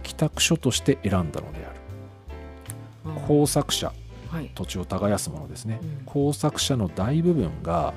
[0.03, 3.13] 帰宅所として選んだのである。
[3.17, 3.21] うん。
[3.27, 3.93] 工作者
[4.29, 4.51] はい。
[4.55, 6.03] 土地を耕すものですね、うん。
[6.05, 7.95] 工作者の大部分が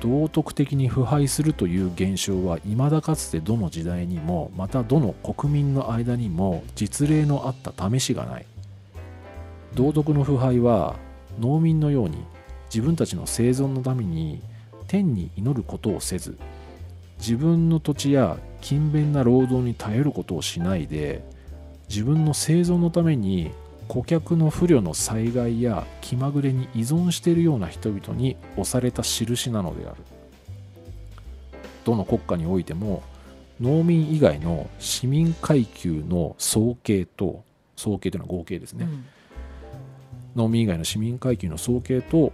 [0.00, 8.46] 道徳的に腐敗するという現象は未だかつてどの時代にもまたどの国民の間にも実例のあった試しがない。
[9.74, 10.96] 道徳の腐敗は
[11.40, 12.24] 農民のように
[12.72, 14.40] 自分たちの生存のために
[14.86, 16.38] 天に祈ることをせず
[17.18, 21.22] 自分の土地や勤勉な労働に頼ることをしないで
[21.88, 23.50] 自分の生存のために
[23.88, 29.96] 顧客の不慮の災害や気まぐれに依存しているような人々に押された印なのである。
[31.84, 33.02] どの国家においても
[33.60, 37.42] 農民以外の市民階級の総計と
[37.76, 39.04] 総計というのは合計ですね、うん。
[40.36, 42.32] 農民以外の市民階級の総計と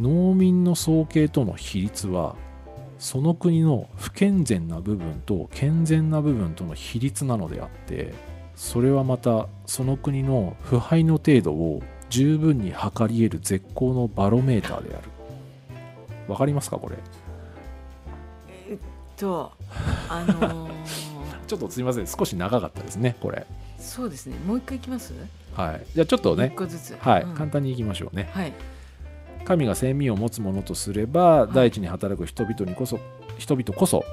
[0.00, 2.34] 農民の総計との比率は
[2.98, 8.12] その国の不健全な部分と健全な部分との比率なのであって
[8.56, 15.08] それはまたその国の腐敗の程度を十分に測り得る絶好のバロメーターである。
[16.28, 16.96] わかりますかこれ？
[18.70, 18.78] えっ
[19.16, 19.52] と
[20.08, 20.70] あのー
[21.46, 22.06] ちょっとすいません。
[22.08, 23.46] 少し長かったですねこれ。
[23.78, 24.34] そうですね。
[24.46, 25.14] もう一回いきます？
[25.54, 25.86] はい。
[25.94, 26.52] じゃあちょっと一ね
[27.00, 27.34] はい、うん。
[27.34, 28.28] 簡単にいきましょうね。
[28.32, 28.52] はい。
[29.44, 31.54] 神が先民を持つものとすれば、い。
[31.54, 32.98] 大地に働く人々にこそ
[33.38, 34.04] 人々こそ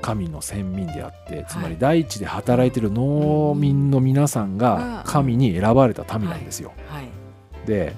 [0.00, 5.10] 神の先民であってつまはいり大地で働いている農民の皆さんがうん。
[5.10, 6.72] 神に選ばれた民なんですよ。
[6.88, 7.08] はい。
[7.66, 7.94] で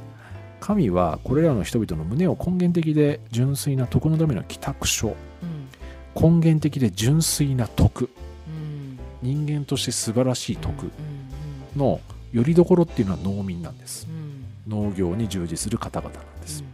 [0.61, 5.69] 神はこれらの人々の胸を根源的で純粋な徳のための帰宅所うん。
[6.15, 8.11] 根源的で純粋な徳。
[8.49, 8.99] うん。
[9.23, 11.81] 人間として素晴らしい徳うん。
[11.81, 12.01] の
[12.33, 14.07] よりどころっていうのは農民なんです。
[14.09, 14.17] うん。
[14.17, 14.33] うん
[14.67, 16.65] 農業に従事する方々なんです。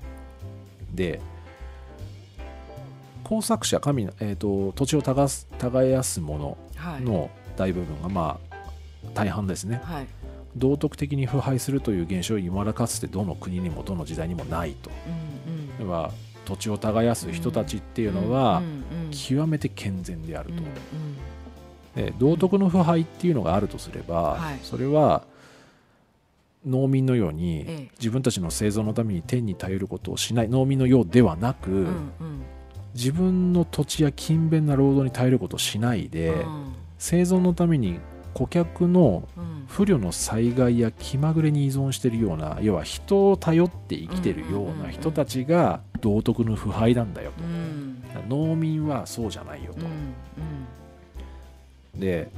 [0.95, 1.21] で
[3.29, 7.03] 工作者神の、えー、と土地を耕す耕す者はい。
[7.03, 8.57] の大部分がまあ
[9.13, 9.83] 大半ですね。
[9.85, 10.07] はい。
[10.57, 14.91] 道徳的に腐敗するという現象は未だかつてどの国にもどの時代にもないと。
[15.47, 16.11] うんでは
[16.47, 18.63] 土地を耕す人たちっていうのは
[19.11, 20.55] 極めて健全である
[21.95, 24.59] と、で道徳の腐敗っていうのがあるとすれば、はい。
[24.63, 25.25] それは
[26.65, 27.89] 農民のようにええ。
[27.99, 32.43] 自分たちの生存のために天に頼ることをしない農民のようではなく、うんうん
[32.99, 36.75] 自分の土地や勤勉な労働に頼ることをしないで、うん。
[36.99, 38.01] 生存のために
[38.35, 39.49] 顧客のうん。
[39.69, 48.03] 不慮の災害や気まぐれに依存しているような要は人を頼って生きてるような人たちが道徳の腐敗なんだようん。
[48.29, 49.81] と農民はそうじゃないよと。
[49.81, 49.85] うん。
[51.95, 52.01] うん。
[52.01, 52.31] で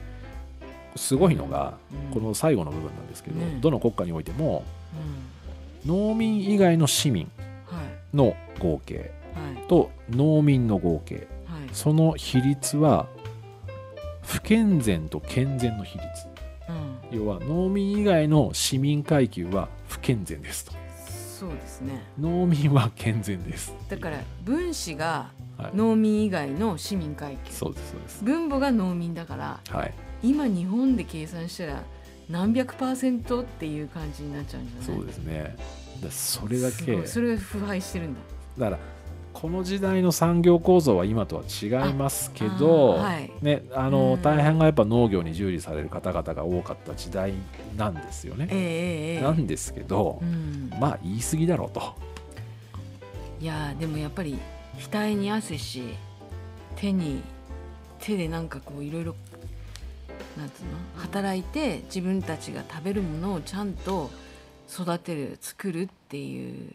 [0.96, 1.78] すごいのが
[2.10, 2.14] うん。
[2.14, 3.58] この最後の部分なんですけどね。
[3.60, 4.64] どの国家においても
[5.86, 6.08] うん。
[6.08, 7.30] 農民以外の市民
[7.66, 7.80] は
[8.12, 8.16] い。
[8.16, 8.98] の合計。
[8.98, 9.10] はい
[9.68, 11.28] と農民の合計。
[11.46, 11.68] はい。
[11.72, 13.08] その比率は
[14.22, 16.06] 不健全と健全の比率。
[17.12, 17.18] うん。
[17.18, 20.72] 要は農民以外の市民階級は不健全ですと。
[21.40, 22.02] そうですね。
[22.18, 27.52] 農民は健全です、だから分子がはい、農民以外の市民階級。
[27.52, 28.24] そうですそうです。
[28.24, 29.94] 分母が農民だからはい。
[30.22, 31.82] 今日本で計算したら
[32.28, 34.84] 何百パーセントっていう感じになっちゃうんじゃない？
[34.98, 35.56] そうですね。
[36.02, 38.20] だそれだすけそれ腐敗してるんだ。
[38.58, 38.78] だから
[39.32, 43.30] この時代の産業構造は今とは違いますけど、あはい。
[43.40, 44.22] ね、あのうん。
[44.22, 47.32] 大半がやっぱ農業に従事される方々が多かった時代
[47.76, 48.48] なんですよね。
[48.50, 49.22] ええええええ。
[49.22, 51.94] なんですけどう、ん、まあ言い過ぎだろうと。
[53.40, 54.38] いやーでもやっぱり
[54.92, 55.84] 額に汗し
[56.76, 57.22] 手に
[57.98, 59.14] 手でなんかこういろいろ
[60.36, 60.70] なんつうの？
[61.02, 64.10] 働いて自分たちが食べるものをちゃんと
[64.70, 66.74] 育てる作るっていう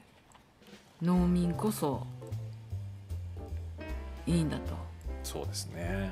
[1.04, 2.08] 農民こそ
[4.28, 4.74] いいんだと。
[5.24, 6.12] そうですね。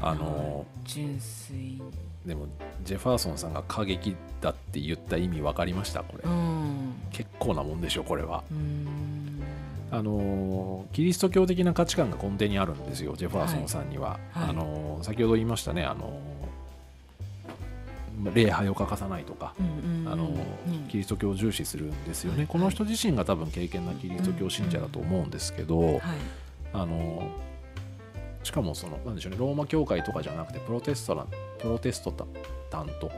[0.00, 1.80] あの純粋
[2.26, 2.46] でも
[2.84, 6.02] ジェファーソンさんが過激だって言った意味分かりました？
[6.02, 6.94] これ、うん。
[7.12, 8.42] 結構なもんでしょこれは。
[8.50, 9.42] うん。
[9.92, 14.42] あのキリスト教的な価値観が根底にあるんですよジェファーソンさんには、はい。
[14.42, 14.50] はい。
[14.50, 16.18] あの先ほど言いましたねあの
[18.34, 20.88] 礼拝を欠かさないとか、うんうんあのうん。
[20.88, 22.46] キリスト教を重視するんですよね、はい。
[22.48, 26.00] この人自身が多分敬虔なキリスト教信者だと思うんですけど、はい
[26.72, 27.28] あの
[28.42, 32.12] しかもそのなんでしょうねローマ教会とかじゃなくてプロテストランプロテスト
[32.70, 33.10] タント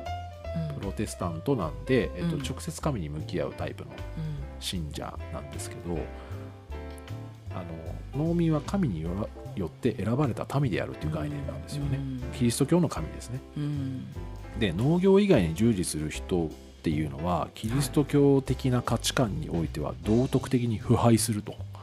[0.55, 0.81] うん。
[0.81, 2.43] プロテスタントなんで、えっとうん。
[2.43, 4.35] 直接神に向き合うタイプのうん。
[4.61, 5.99] 信者なんですけど
[7.55, 7.63] あ
[8.17, 9.11] の農民は神によ
[9.67, 11.99] って選ばれた民であるという概念なんですよね、
[12.37, 13.41] キリスト教の神ですね。
[13.57, 14.07] うん。
[14.59, 16.49] で農業以外に従事する人っ
[16.83, 21.53] ていうのはキリスト教的な価値観においては道徳的に腐敗すると。
[21.53, 21.74] うん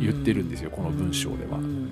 [0.00, 1.58] 言ってるんですよこの文章では。
[1.58, 1.90] うん。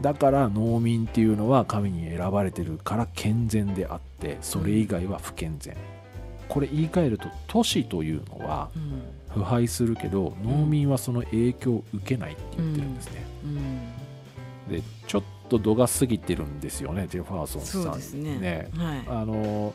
[0.00, 5.76] だから農民っていうのは神に選ばれてるから健全であってそれ以外は不健全。
[6.48, 9.02] これ言い換えると都市というのはうん。
[9.32, 13.80] 腐敗するけど農民はその影響を受けないって言ってるんですね、うん。
[14.70, 17.96] でちょっと度が過ぎてるんですよねジェファーソンさん。
[17.96, 18.68] ですね。
[18.76, 19.02] はい。
[19.08, 19.74] あの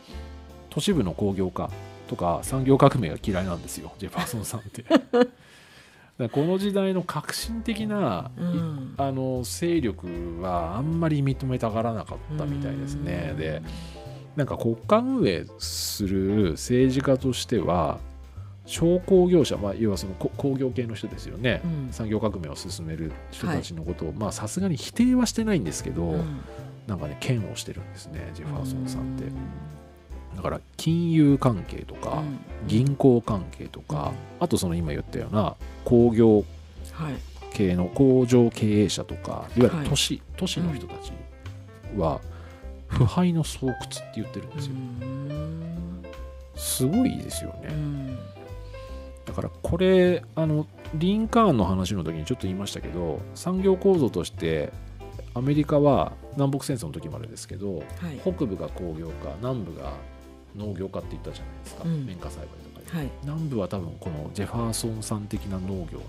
[0.69, 1.71] 都市部の工業化
[2.07, 4.85] とか産業革命が嫌いなんですよジェファーソンさんって
[6.17, 8.93] だこの時代の革新的な、うん。
[8.97, 13.37] あの勢力はあんまり認めたがらなかったみたいですね、うん。
[13.37, 13.61] で
[14.35, 17.99] なんか国家運営する政治家としては
[18.65, 21.87] 商工業者、まあ、要はそのこ工業系の人ですよね、うん。
[21.91, 26.41] 産業革命を進める人たちのことをまあさすがに否定はしてないんですけど、うん。
[26.87, 29.25] なんかね嫌悪してるんですねジェファーソンさんって。
[29.25, 29.27] う
[30.37, 32.39] だから金融関係とか、ん。
[32.67, 36.45] 銀行関係とか、あとその今言ったような工業
[36.93, 37.15] はい。
[37.53, 39.83] 系の工場経営者とかいわゆはい。
[39.83, 41.11] る都市,、都市の人たち
[41.97, 42.21] は
[42.87, 46.03] 腐敗の巣窟って言ってるんですよ、うん
[46.55, 48.17] すごいですよね、うん
[49.25, 54.71] だからこれあのリンカーンの話の時にちょっと言いましたけど産業構造として
[55.33, 57.85] アメリカは南北戦争の時までですけどはい。
[58.21, 59.91] 北部が工業化南部が
[60.57, 62.05] 農業化って言ったじゃないですか、うん。
[62.05, 63.09] 綿花栽培とかで、はい。
[63.23, 66.05] 南部は多分このジェファーソンさん的な農業の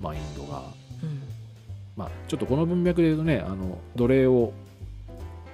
[0.00, 0.64] マインドが、
[1.02, 1.22] うん。
[1.96, 4.52] まあ、ちょっとこの文脈で言うとねあの奴隷を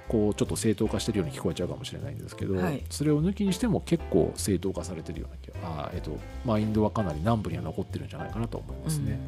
[0.07, 2.81] こうちょっと正当化してるように聞こえちゃうかもしれないんですけど、はい。
[2.89, 9.19] それを抜きにしても結構正当化されてるような気があー、えっと、マインドはかなり南部には残ってるんじゃないかなと思いますね。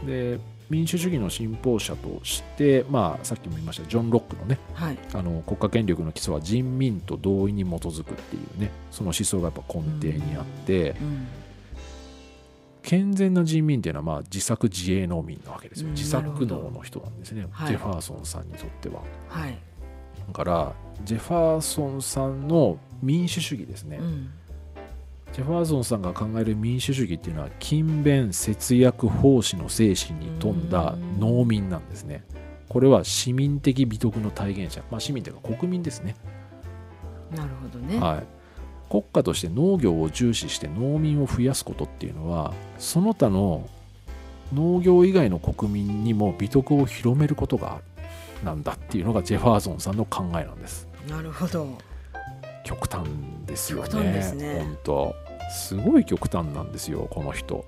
[0.00, 0.06] うん。
[0.06, 0.38] で
[0.72, 4.98] 民主主義の信奉者として、まあ、さっきも言いましたジョン・ロックのねはい。
[5.12, 11.26] あの国家権力の基礎は人民と同意に基づくっていうねその思想がやっぱ根底にあって、うん。
[12.82, 17.68] 健全な人民っていうのはまあ自作自営農民なわけですよ、うん自作農の人なんですね、はい。
[17.68, 19.02] ジェファーソンさんにとっては。
[19.28, 19.58] はい。
[20.26, 20.72] だから
[21.04, 24.30] ジェファーソンさんの民主主義ですね、うん
[25.32, 32.24] ジェファーソンさんが考える民主主義っていうのは勤勉節約奉仕の精神に富んだ農民なんですね。
[32.68, 36.16] これは市民的美徳の体現者、まあ、市民というか国民ですね。
[37.34, 37.98] なるほどね。
[37.98, 38.26] はい、
[38.90, 43.68] 国家として農業を重視して農民を増やすことっていうのはその他の
[44.52, 47.84] 農業以外の国民にも美徳を広めることがある
[48.44, 50.86] なんだっていうのがジェファーソンさんの考えなんです。
[51.08, 51.78] なるほど。
[52.64, 53.06] 極端
[53.46, 53.88] ですよね。
[53.88, 54.58] 極端ですね。
[54.60, 55.14] 本当
[55.50, 57.64] すごい極端なんですよこの人。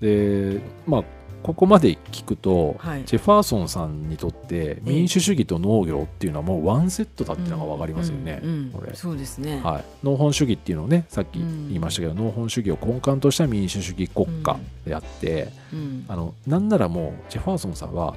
[0.00, 1.04] でまあ
[1.42, 3.04] ここまで聞くと、はい。
[3.04, 8.70] ジェファーソンさんにとって民主主義と農業っていうのはもうワンセットだっていうのが分かりますよね、うんうん。
[8.72, 8.92] これ。
[8.94, 9.60] そうですね。
[9.62, 16.04] はい、農本主義っていうのをねさっき言いましたけど、農本主義を根幹とした民主主義国家であって、うん。
[16.08, 18.16] あのなんならもうジェファーソンさんは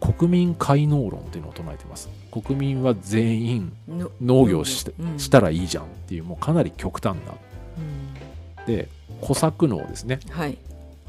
[0.00, 2.08] 国民開農論っていうのを唱えてます
[2.42, 7.34] 国民は全員の農業し,、うんしたらいいじゃんっていうもうかなり極端な。
[8.58, 8.66] うん。
[8.66, 8.88] で
[9.20, 10.18] 小作農ですね。
[10.30, 10.58] はい。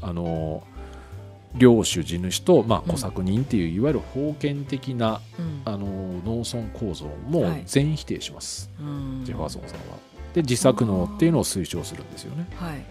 [0.00, 0.62] あの
[1.56, 2.92] 領主地主と、まあ、うん。
[2.92, 5.62] 小作人っていう、いわゆる封建的なうん。
[5.64, 5.86] あの
[6.24, 7.62] 農村構造もはい。
[7.66, 9.22] 全否定します、うん。
[9.24, 9.98] ジェファーソンさんは。
[10.32, 12.46] で自作農っていうのを推奨するんですよね。
[12.56, 12.84] はい。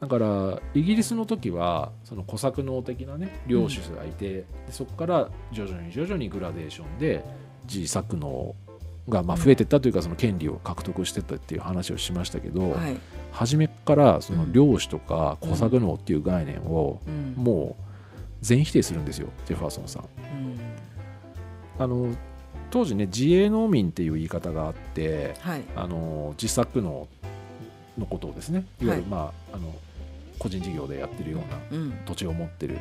[0.00, 7.24] だからイギリスの時はその小作農的なね領主がいて、でそこから徐々に徐々にグラデーションで
[7.72, 8.54] 自作農
[9.08, 12.96] がまあ増えてったというかその権利を獲得してったっていう話をしましたけど、はい。
[13.32, 17.34] 初めからその領主とか小作農っていう概念をうん。
[17.36, 17.82] もう
[18.40, 20.02] 全否定するんですよジェファーソンさん。
[20.02, 20.58] うん。
[21.78, 22.14] あの
[22.70, 25.62] 当時ね自営農民っていう言い方があってはい。
[25.76, 27.08] あの自作農
[27.98, 29.22] のことをですねいわゆる、はい。
[29.22, 29.74] まあ、あの
[30.38, 32.04] 個人事業でやってるようなうん。
[32.04, 32.78] 土地を持ってる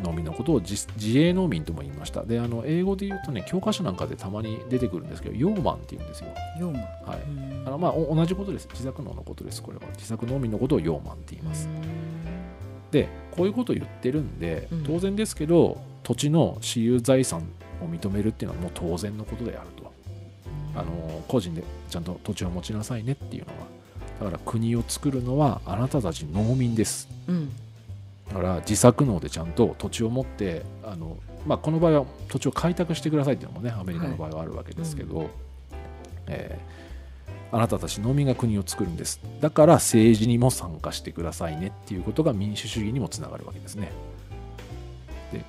[0.00, 2.24] 農民のことを自自営農民とも言いました。
[2.24, 6.28] であの英語で言うとね教科書なんかでたまに出てくるんですけどヨーマンって言うんですよ、
[6.58, 6.80] ヨーマ
[7.12, 7.20] はい。
[7.22, 7.66] うん。
[7.66, 8.68] あのまあ、お同じことです。
[8.70, 9.84] 自作農のことですこれは。
[9.94, 11.68] 自作農民のことをヨーマンって言います。
[12.90, 14.84] でこういうことを言ってるんでうん。
[14.84, 17.42] 当然ですけど、土地の私有財産
[17.82, 19.90] を認めるっていうのはもう当然のことであると。
[20.74, 23.80] あの個人でちゃんと土地を持ちなさいねっていうのは。
[24.20, 27.08] だから国を作るのはあなたたち農民です。
[27.28, 27.50] うん
[28.30, 35.30] だから自作農でちゃんと土地を持ってあの、まあ、この場合は土地を開拓してくださいっていうのもねアメリカの場合はあるわけですけど、
[36.26, 36.90] えー
[37.52, 39.20] あなたたち農民が国を作るんです。
[39.40, 43.90] だから政治にも参加してくださいねっていうことが民主主義にもつながるわけですね。
[45.32, 45.44] で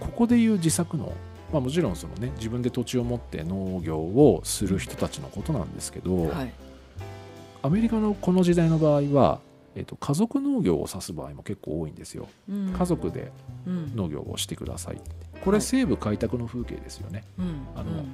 [0.00, 1.12] ここでいう自作農
[1.52, 6.52] まあ、もちろんその、ね、自分で土地を持って農業をする人たちのことなんですけど、はい。
[7.60, 9.40] アメリカのこの時代の場合は、
[9.74, 12.28] えっと家族農業を指す場合も結構多いんですよ。
[12.48, 12.72] うん。
[12.72, 13.32] 家族で
[13.66, 13.96] うん。
[13.96, 15.10] 農業をしてくださいって。
[15.44, 17.24] これはい西部開拓の風景ですよね。
[17.38, 17.66] うん。
[17.76, 18.04] あの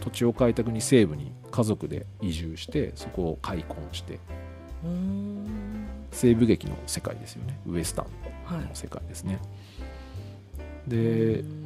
[0.00, 4.18] 土地を開拓に西部に家族で移住してそこを開墾して。
[4.84, 5.86] うん。
[6.10, 7.58] 西部劇の世界ですよね。
[7.66, 8.06] ウエスタン
[8.44, 9.38] はいの世界ですね。
[10.86, 11.64] うで、ん。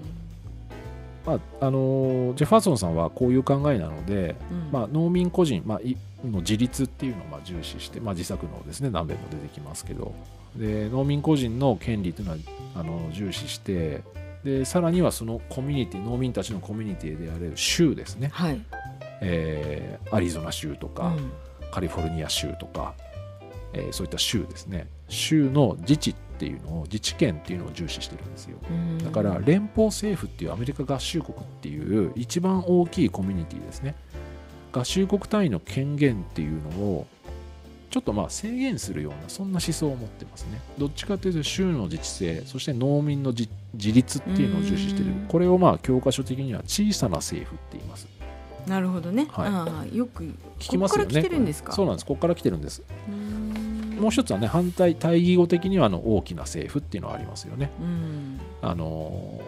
[1.26, 4.68] まああのジェファーソンさんはこういう考えなので、うん。
[4.72, 10.14] まあ、農民個人、まあ、いの自立っていうのをまあ重視して、まあ、自作農ですね何べんも出てきますけど。
[10.56, 12.38] で農民個人の権利というのは
[12.74, 14.02] あの重視して
[14.44, 18.60] でさらにはそのコミュニティ農民たちのコミュニティである州ですね、はい。
[19.20, 21.32] えーアリゾナ州とか、うん。
[21.70, 22.94] カリフォルニア州とか、
[23.72, 24.88] えーそういった州ですね。
[25.08, 28.58] 州の自治っていうのを自治権っていうのを重視してるんですよ。
[28.70, 28.98] うん。
[28.98, 33.94] だから連邦政府っていうアメリカ合衆国っていう一番大きいコミュニティですね
[34.72, 37.06] 合衆国単位の権限っていうのを
[37.90, 40.60] ちょっとまあ制限するようなそんな思想を持ってますね。
[40.76, 45.06] どっちかというと州の自治性そして農民の自自立っていうのを重視してる。
[45.06, 45.26] うん。
[45.26, 48.06] これをまあ教科書的には小さな政府って言います。
[48.66, 49.96] なるほどね、はい。
[49.96, 50.24] よく
[50.58, 51.22] 聞きますよね。
[51.70, 52.06] そうなんです。
[52.06, 52.82] ここから来てるんです。
[53.08, 53.98] うん。
[53.98, 57.70] もう一つはね反対対義語的にはあの大きな政府っていうのはありますよね。
[57.80, 58.40] うん。
[58.60, 59.40] あの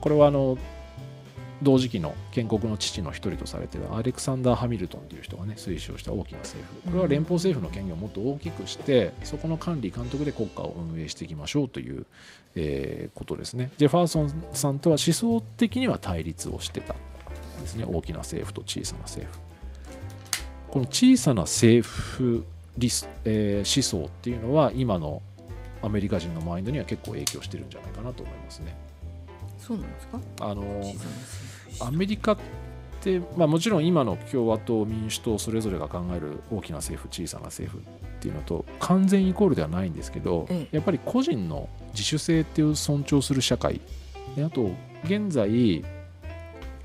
[0.00, 0.58] これはあの
[1.62, 6.90] 同時期の建国の父の一人とされているアレクサンダー・ハミルトンという人がね推奨した大きな政府。
[6.90, 12.06] これは連邦政府の権限をもっと大きくしてそこの管理監督で国家を運営していきましょうという、
[12.54, 13.70] えーことですね。
[13.78, 16.94] ジェファーソンさんとは思想的には対立をしてた
[17.60, 17.84] ですね。
[17.86, 19.40] 大きな政府と小さな政府。
[20.68, 22.44] この小さな政府
[22.76, 25.22] リス、えー思想っていうのは今の
[25.82, 28.76] アメリカ人のマインドには結構影響してるんじゃないかなと思いますね。
[29.66, 30.20] そうなんですか？
[30.40, 30.82] あの
[31.80, 32.38] アメリカっ
[33.00, 43.80] て、まあ、もちろん今の共和党民主党それぞれが考える大きな政府小さな政府っていうのと完全イコールではないんですけど、えやっぱり個人の自主性っていう尊重する社会
[44.36, 44.70] であと
[45.04, 45.84] 現在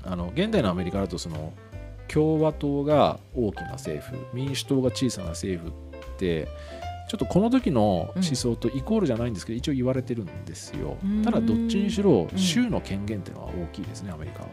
[0.04, 1.52] あの現代のアメリカだとその
[2.08, 5.72] 共和党が大きな政府民主党が小さな政府っ
[6.18, 6.48] て
[7.10, 10.96] ちょっとこの時の思想とイコールじゃないんですけど、一応言われてるんですよ。
[11.02, 11.24] うん。
[11.24, 12.38] ただどっちにしろうん。
[12.38, 14.48] 州の権限っていうのは大きいですねアメリカは。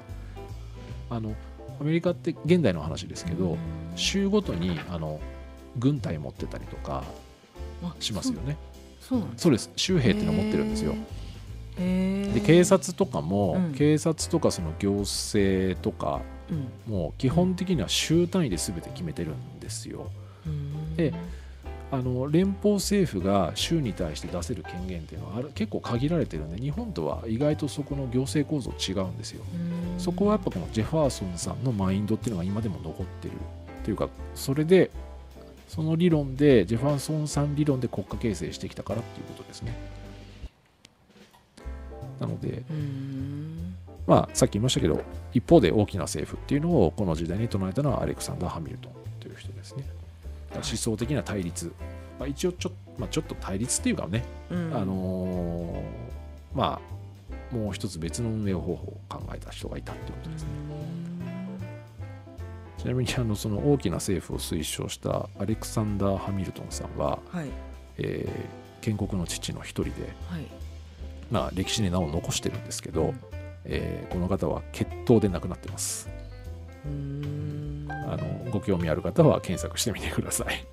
[1.12, 1.36] あの
[1.80, 3.58] アメリカって現代の話ですけど、うん。
[3.96, 5.20] 州ごとにあの
[5.78, 7.04] 軍隊持ってたりとか
[7.84, 8.58] あしますよね。
[9.02, 9.22] そう。
[9.38, 10.96] そうです州兵っていうのを持ってるんですよ。
[11.78, 13.74] で警察とかも、うん。
[13.76, 16.92] 警察とかその行政とかうん。
[16.92, 20.10] もう基本的には州単位で全て決めてるんですよ。
[20.48, 20.96] うん。
[20.96, 21.14] で
[21.90, 29.44] あの連邦政府が州に対して出せる権限っていうのはある結構限られてるんで日本とは意外とそこの行政構造違うんですよ。
[29.54, 30.00] うん。
[30.00, 33.36] そこはやっぱこのジェファーソンさんのマインドっていうのが今でも残ってる。
[33.84, 34.92] というかそれで
[35.70, 39.74] その理論でジェファーソンさん理論で国家形成してきたからっていうことですね。
[42.20, 43.76] なのでうん。
[44.06, 45.02] まあさっき言いましたけど
[45.34, 49.84] 一方で大きな政府っていうのをこの時代に唱えたのはアレクサンダー・ハミルトンという人ですね
[50.58, 51.72] 思想的な対立、
[52.20, 54.76] まあ、一応ちょ,、まあ、ちょっと対立っていうかね、うん。
[54.76, 56.98] あのーまあ
[57.56, 60.50] もう一つ別の運営方法を考えた人がいたってことですね。
[62.78, 67.50] ちなみにあのその大きな政府を推奨したアレクサンダー・ハミルトンさんは、はい。
[67.98, 69.90] えー建国の父の一人で、
[70.30, 70.46] はい。
[71.32, 73.20] まあ、歴史に名を残してるんですけど、うん。
[73.66, 76.10] えーこの方は血統で亡くなってます。
[76.86, 77.67] うーん
[78.08, 80.66] あのご興味ある方は検索してみてください。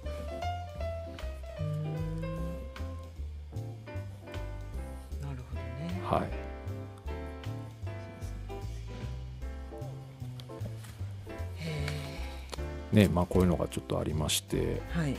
[5.20, 6.01] なるほどね。
[6.05, 6.45] はい。
[12.95, 14.80] ねまあ、こういうのがちょっとありまして。
[14.91, 15.16] はい、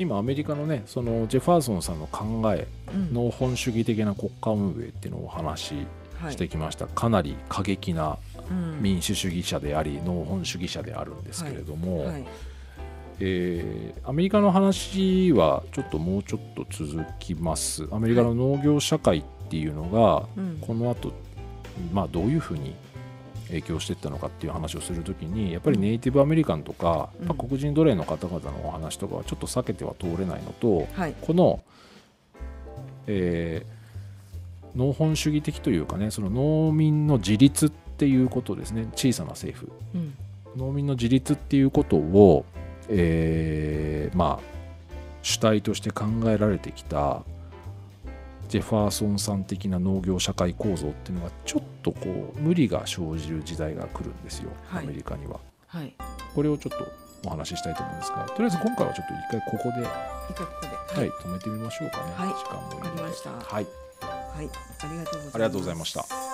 [0.00, 3.14] 今アメリカのねそのジェファーソンさんの考えうん。
[3.14, 5.74] 農本主義的な国家運営っていうのをお話し
[6.20, 8.33] はいしてきました、かなり過激なうん
[8.80, 12.24] 民主主義者であり農本主義者であるんですけれども、はい。
[13.20, 17.86] えーアメリカの話はちょっともうちょっと続きます。
[17.90, 20.58] アメリカの農業社会っていうのが、うん。
[20.60, 21.12] この後、
[21.92, 22.74] まあどういうふうに
[23.48, 27.28] 影響していったのかっていう話をするときにやっぱりネイティブアメリカンとか、うん。
[27.28, 31.14] まあ黒人奴隷の方々のお話とかはちょっと避けては通れないのとはい。
[31.20, 31.62] この、
[33.06, 33.74] えー
[34.76, 38.88] 農本主義的というかねその農民の自立っていうことですね。
[38.94, 39.72] 小さな政府。
[39.94, 40.14] うん。
[40.56, 42.44] 農民の自立っていうことを、
[42.88, 44.54] えーまあ
[45.24, 47.22] 主体として考えられてきた
[48.48, 54.84] ジェファーソンさん的な農業社会構造っていうのがちょっとこう無理が生じる時代が来るんですよ、はい。
[54.84, 55.40] アメリカには。
[55.66, 55.94] はい。
[56.34, 56.86] これをちょっと
[57.26, 62.28] お話ししたいと思うんですがとりあえず今回はちょっと一回ここで、はい、で止めてみましょうかね、はい。
[62.28, 63.66] 時間もいいのではい、
[64.04, 64.48] はい。
[64.82, 64.88] あ
[65.34, 66.33] りがとうございました。